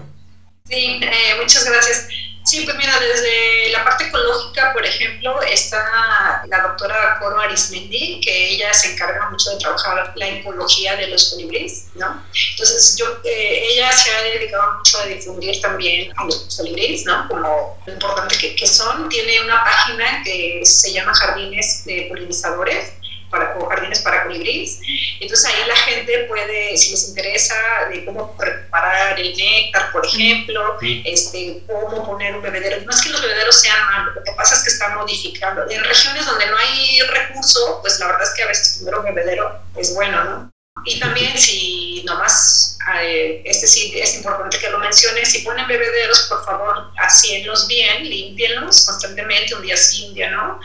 Sí, 0.68 1.00
eh, 1.00 1.10
muchas 1.40 1.64
gracias. 1.64 2.08
Sí, 2.48 2.62
pues 2.64 2.78
mira, 2.78 2.98
desde 2.98 3.72
la 3.72 3.84
parte 3.84 4.06
ecológica, 4.06 4.72
por 4.72 4.86
ejemplo, 4.86 5.42
está 5.42 6.46
la 6.48 6.62
doctora 6.62 7.20
Coro 7.20 7.42
Arismendi, 7.42 8.22
que 8.24 8.52
ella 8.52 8.74
se 8.74 8.94
encarga 8.94 9.30
mucho 9.30 9.50
de 9.50 9.58
trabajar 9.58 10.14
la 10.16 10.30
ecología 10.30 10.96
de 10.96 11.08
los 11.08 11.32
colibríes, 11.32 11.88
¿no? 11.96 12.24
Entonces, 12.52 12.96
yo, 12.98 13.06
eh, 13.26 13.68
ella 13.72 13.92
se 13.92 14.12
ha 14.12 14.22
dedicado 14.22 14.78
mucho 14.78 14.98
a 14.98 15.08
difundir 15.08 15.60
también 15.60 16.14
a 16.16 16.24
los 16.24 16.56
colibríes, 16.56 17.04
¿no? 17.04 17.28
Como 17.28 17.76
lo 17.86 17.92
importante 17.92 18.38
que, 18.38 18.56
que 18.56 18.66
son. 18.66 19.10
Tiene 19.10 19.42
una 19.42 19.66
página 19.66 20.24
que 20.24 20.62
se 20.64 20.94
llama 20.94 21.14
Jardines 21.16 21.84
de 21.84 22.06
Polinizadores, 22.08 22.94
para, 23.30 23.56
jardines 23.70 24.00
para 24.00 24.24
colibríes. 24.24 24.80
Entonces 25.20 25.46
ahí 25.46 25.68
la 25.68 25.76
gente 25.76 26.26
puede, 26.28 26.78
si 26.78 26.92
les 26.92 27.10
interesa, 27.10 27.56
de 27.90 28.06
cómo 28.06 28.36
preparar 28.38 29.20
el 29.20 29.36
néctar, 29.36 29.92
por 29.92 30.06
ejemplo, 30.06 30.78
este, 30.82 31.64
cómo 31.68 32.06
poner 32.06 32.36
un 32.36 32.42
bebedero. 32.42 32.82
No 32.86 32.92
es 32.92 33.02
que 33.02 33.10
los 33.10 33.22
bebederos 33.22 33.60
sean 33.60 33.84
malos, 33.92 34.16
lo 34.16 34.24
que 34.24 34.32
pasa 34.34 34.56
es 34.56 34.64
que 34.64 34.70
están 34.70 34.96
modificando. 34.96 35.70
En 35.70 35.84
regiones 35.84 36.26
donde 36.26 36.46
no 36.48 36.58
hay 36.58 37.00
recurso, 37.02 37.80
pues 37.82 38.00
la 38.00 38.08
verdad 38.08 38.24
es 38.24 38.34
que 38.36 38.44
a 38.44 38.48
veces 38.48 38.78
poner 38.80 39.00
un 39.00 39.06
bebedero 39.06 39.60
es 39.76 39.94
bueno, 39.94 40.24
¿no? 40.24 40.52
Y 40.86 41.00
también 41.00 41.38
si 41.38 41.87
nomás, 42.08 42.78
eh, 43.02 43.42
este 43.46 43.68
sí 43.68 43.94
es 43.96 44.16
importante 44.16 44.58
que 44.58 44.70
lo 44.70 44.80
menciones, 44.80 45.30
si 45.30 45.40
ponen 45.40 45.68
bebederos, 45.68 46.22
por 46.30 46.44
favor, 46.46 46.92
hacienlos 46.98 47.68
bien, 47.68 48.10
límpienlos 48.10 48.86
constantemente, 48.86 49.54
un 49.54 49.62
día 49.62 49.78
sí, 49.78 50.08
un 50.08 50.14
día 50.16 50.32
no, 50.32 50.60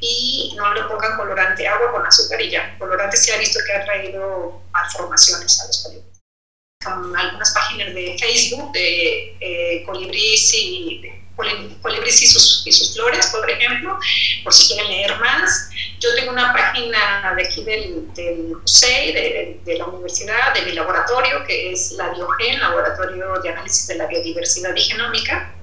y 0.00 0.54
no 0.56 0.72
le 0.72 0.84
pongan 0.84 1.16
colorante, 1.16 1.66
agua 1.66 1.92
con 1.92 2.06
azúcar 2.06 2.40
y 2.40 2.50
ya. 2.50 2.78
Colorante 2.78 3.16
se 3.16 3.32
ha 3.32 3.38
visto 3.38 3.58
que 3.66 3.72
ha 3.72 3.84
traído 3.84 4.62
malformaciones 4.70 5.60
a 5.60 5.66
los 5.66 5.82
colibríes. 5.82 6.20
Con 6.82 7.16
algunas 7.16 7.52
páginas 7.52 7.94
de 7.94 8.16
Facebook 8.18 8.72
de 8.72 9.36
eh, 9.40 9.82
colibríes 9.84 10.54
y 10.54 11.02
colibríes 11.36 12.22
y 12.22 12.26
sus, 12.26 12.62
y 12.66 12.72
sus 12.72 12.94
flores, 12.94 13.26
por 13.26 13.48
ejemplo, 13.50 13.98
por 14.42 14.52
si 14.52 14.68
quieren 14.68 14.90
leer 14.90 15.18
más. 15.18 15.70
Yo 16.00 16.14
tengo 16.14 16.32
una 16.32 16.52
página 16.52 17.34
de 17.36 17.42
aquí 17.42 17.64
del, 17.64 18.12
del 18.14 18.54
de, 18.54 19.60
de, 19.64 19.78
la 19.78 19.86
universidad, 19.86 20.54
de 20.54 20.62
mi 20.62 20.72
laboratorio, 20.72 21.44
que 21.46 21.72
es 21.72 21.92
la 21.92 22.10
Biogen, 22.10 22.60
Laboratorio 22.60 23.40
de 23.42 23.48
Análisis 23.48 23.86
de 23.88 23.96
la 23.96 24.06
Biodiversidad 24.06 24.74
y 24.74 24.80
Genómica, 24.82 25.54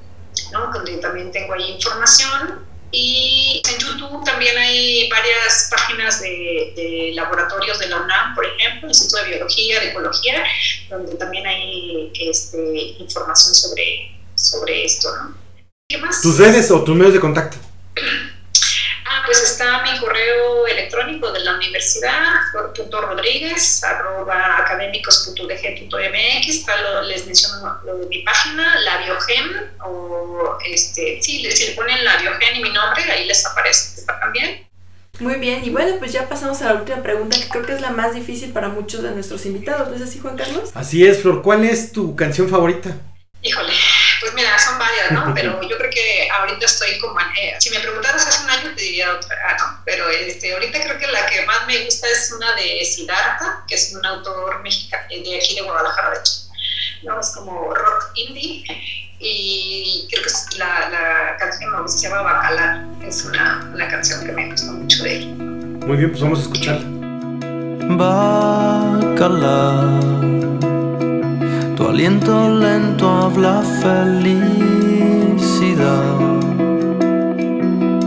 ¿no? 0.51 0.71
donde 0.73 0.97
también 0.97 1.31
tengo 1.31 1.53
ahí 1.53 1.71
información. 1.71 2.71
Y 2.93 3.61
en 3.69 3.79
YouTube 3.79 4.25
también 4.25 4.57
hay 4.57 5.09
varias 5.09 5.69
páginas 5.71 6.21
de, 6.21 6.73
de, 6.75 7.11
laboratorios 7.13 7.79
de 7.79 7.87
la 7.87 8.01
UNAM, 8.01 8.35
por 8.35 8.45
ejemplo, 8.45 8.89
Instituto 8.89 9.23
de 9.23 9.29
Biología, 9.29 9.79
de 9.79 9.91
Ecología, 9.91 10.43
donde 10.89 11.15
también 11.15 11.47
hay 11.47 12.11
este, 12.19 12.95
información 12.99 13.55
sobre, 13.55 14.19
sobre 14.35 14.83
esto, 14.83 15.07
¿no? 15.15 15.50
¿Qué 15.91 15.97
más? 15.97 16.21
¿Tus 16.21 16.37
redes 16.37 16.71
o 16.71 16.81
tus 16.85 16.95
medios 16.95 17.13
de 17.13 17.19
contacto? 17.19 17.57
Ah, 19.05 19.23
pues 19.25 19.43
está 19.43 19.83
mi 19.83 19.99
correo 19.99 20.65
electrónico 20.67 21.33
de 21.33 21.41
la 21.41 21.55
universidad, 21.55 22.13
rodríguez 22.89 23.83
arroba 23.83 24.59
académicos.dg.mx, 24.59 26.47
está 26.47 26.81
lo, 26.81 27.01
les 27.01 27.25
menciono 27.25 27.77
lo 27.83 27.97
de 27.97 28.05
mi 28.05 28.19
página, 28.19 28.79
la 28.79 28.99
Biogen, 28.99 29.71
o 29.83 30.57
este, 30.63 31.19
sí, 31.21 31.45
si 31.51 31.67
le 31.67 31.73
ponen 31.73 32.05
la 32.05 32.15
Biogen 32.21 32.55
y 32.55 32.61
mi 32.61 32.69
nombre, 32.69 33.03
ahí 33.11 33.25
les 33.27 33.45
aparece 33.45 34.05
también. 34.05 34.65
Muy 35.19 35.35
bien, 35.35 35.61
y 35.65 35.71
bueno, 35.71 35.97
pues 35.99 36.13
ya 36.13 36.29
pasamos 36.29 36.61
a 36.61 36.67
la 36.67 36.75
última 36.75 37.03
pregunta, 37.03 37.37
que 37.37 37.49
creo 37.49 37.65
que 37.65 37.73
es 37.73 37.81
la 37.81 37.91
más 37.91 38.15
difícil 38.15 38.53
para 38.53 38.69
muchos 38.69 39.03
de 39.03 39.11
nuestros 39.11 39.45
invitados, 39.45 39.89
¿no 39.89 39.95
es 39.97 40.01
así, 40.03 40.19
Juan 40.19 40.37
Carlos? 40.37 40.71
Así 40.73 41.05
es, 41.05 41.21
Flor, 41.21 41.41
¿cuál 41.41 41.65
es 41.65 41.91
tu 41.91 42.15
canción 42.15 42.47
favorita? 42.47 42.95
Híjole, 43.41 43.73
pues 44.21 44.33
mira, 44.33 44.57
son 44.59 44.79
varias, 44.79 45.11
¿no? 45.11 45.33
Pero 45.35 45.61
yo 45.63 45.77
creo 45.77 45.89
que 45.89 46.29
ahorita 46.29 46.65
estoy 46.65 46.99
como... 46.99 47.19
Eh, 47.19 47.55
si 47.59 47.69
me 47.71 47.79
preguntaras 47.79 48.25
hace 48.25 48.43
un 48.43 48.49
año 48.51 48.75
te 48.75 48.81
diría 48.81 49.11
otra, 49.11 49.35
ah, 49.47 49.57
no, 49.59 49.81
pero 49.85 50.07
este, 50.09 50.53
ahorita 50.53 50.81
creo 50.83 50.97
que 50.97 51.07
la 51.07 51.25
que 51.25 51.45
más 51.45 51.65
me 51.67 51.83
gusta 51.85 52.07
es 52.07 52.31
una 52.35 52.55
de 52.55 52.85
Siddhartha, 52.85 53.63
que 53.67 53.75
es 53.75 53.93
un 53.93 54.05
autor 54.05 54.61
mexicano 54.61 55.03
de 55.09 55.37
aquí 55.37 55.55
de 55.55 55.61
Guadalajara, 55.61 56.11
de 56.11 56.19
hecho. 56.19 56.31
¿no? 57.03 57.19
Es 57.19 57.31
como 57.31 57.73
rock 57.73 58.11
indie 58.15 58.63
y 59.19 60.07
creo 60.09 60.23
que 60.23 60.29
es 60.29 60.57
la, 60.57 60.89
la 60.89 61.37
canción 61.37 61.71
no, 61.71 61.87
se 61.87 62.07
llama 62.07 62.21
Bacalar, 62.23 62.85
es 63.03 63.23
una, 63.25 63.69
una 63.73 63.87
canción 63.87 64.25
que 64.25 64.31
me 64.31 64.49
gusta 64.49 64.71
mucho 64.71 65.03
de 65.03 65.17
él. 65.17 65.27
Muy 65.27 65.97
bien, 65.97 66.11
pues 66.11 66.21
vamos 66.21 66.39
a 66.39 66.41
escucharla. 66.43 66.85
Bacalar 67.97 69.61
aliento 71.91 72.47
lento 72.47 73.09
habla 73.09 73.61
felicidad. 73.81 74.61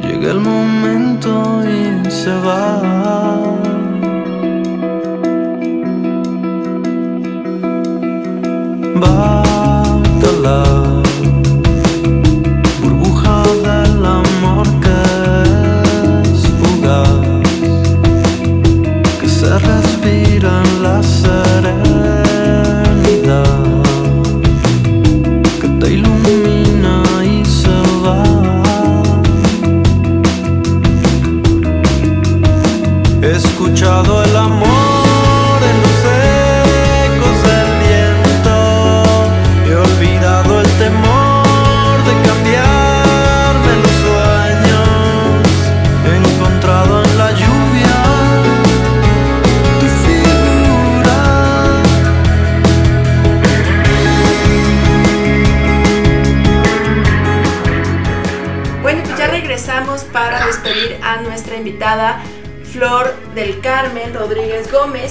Llega 0.00 0.30
el 0.30 0.40
momento 0.40 1.60
y 1.64 2.08
se 2.08 2.34
va. 2.46 2.80
Bácala. 9.00 10.93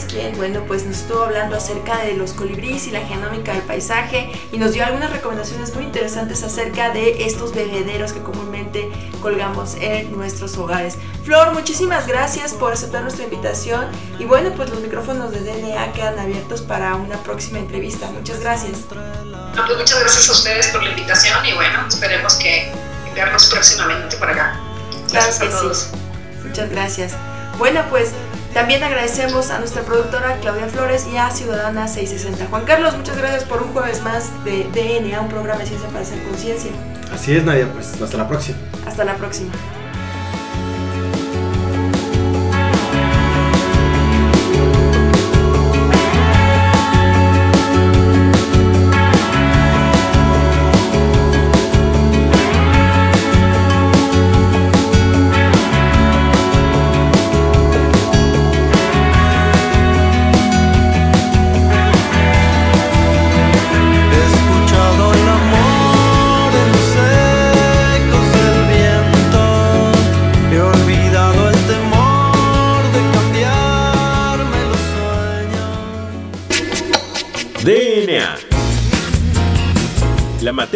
Quien, 0.01 0.35
bueno, 0.35 0.63
pues 0.67 0.85
nos 0.85 0.97
estuvo 0.97 1.23
hablando 1.23 1.55
acerca 1.55 1.99
de 1.99 2.15
los 2.15 2.33
colibríes 2.33 2.87
y 2.87 2.91
la 2.91 3.01
genómica 3.01 3.53
del 3.53 3.61
paisaje 3.61 4.31
y 4.51 4.57
nos 4.57 4.73
dio 4.73 4.83
algunas 4.83 5.11
recomendaciones 5.11 5.73
muy 5.75 5.85
interesantes 5.85 6.43
acerca 6.43 6.89
de 6.89 7.25
estos 7.25 7.53
bebederos 7.53 8.11
que 8.11 8.21
comúnmente 8.21 8.91
colgamos 9.21 9.75
en 9.79 10.11
nuestros 10.11 10.57
hogares. 10.57 10.97
Flor, 11.23 11.53
muchísimas 11.53 12.07
gracias 12.07 12.53
por 12.53 12.73
aceptar 12.73 13.03
nuestra 13.03 13.23
invitación 13.25 13.85
y 14.19 14.25
bueno, 14.25 14.51
pues 14.55 14.69
los 14.69 14.79
micrófonos 14.81 15.31
de 15.31 15.41
DNA 15.41 15.93
quedan 15.93 16.17
abiertos 16.17 16.61
para 16.61 16.95
una 16.95 17.17
próxima 17.23 17.59
entrevista. 17.59 18.09
Muchas 18.11 18.39
gracias. 18.39 18.79
pues 18.89 19.77
muchas 19.77 19.99
gracias 19.99 20.27
a 20.27 20.31
ustedes 20.31 20.67
por 20.67 20.83
la 20.83 20.89
invitación 20.89 21.45
y 21.45 21.53
bueno, 21.53 21.87
esperemos 21.87 22.33
que 22.35 22.71
vernos 23.13 23.45
próximamente 23.45 24.17
por 24.17 24.29
acá. 24.29 24.59
Gracias 25.11 25.41
a 25.41 25.49
todos. 25.49 25.89
Muchas 26.43 26.69
gracias. 26.69 27.13
Bueno, 27.57 27.85
pues 27.89 28.11
también 28.53 28.83
agradecemos 28.83 29.49
a 29.49 29.59
nuestra 29.59 29.81
productora 29.81 30.37
Claudia 30.41 30.67
Flores 30.67 31.07
y 31.11 31.17
a 31.17 31.31
Ciudadana 31.31 31.87
660. 31.87 32.47
Juan 32.49 32.65
Carlos, 32.65 32.95
muchas 32.95 33.17
gracias 33.17 33.43
por 33.45 33.63
un 33.63 33.73
jueves 33.73 34.01
más 34.03 34.31
de 34.43 34.65
DNA, 34.73 35.19
un 35.21 35.29
programa 35.29 35.61
de 35.61 35.67
ciencia 35.67 35.89
para 35.89 36.01
hacer 36.01 36.21
conciencia. 36.23 36.71
Así 37.11 37.35
es, 37.35 37.43
Nadia, 37.43 37.67
pues 37.73 37.99
hasta 38.01 38.17
la 38.17 38.27
próxima. 38.27 38.57
Hasta 38.85 39.03
la 39.03 39.15
próxima. 39.15 39.51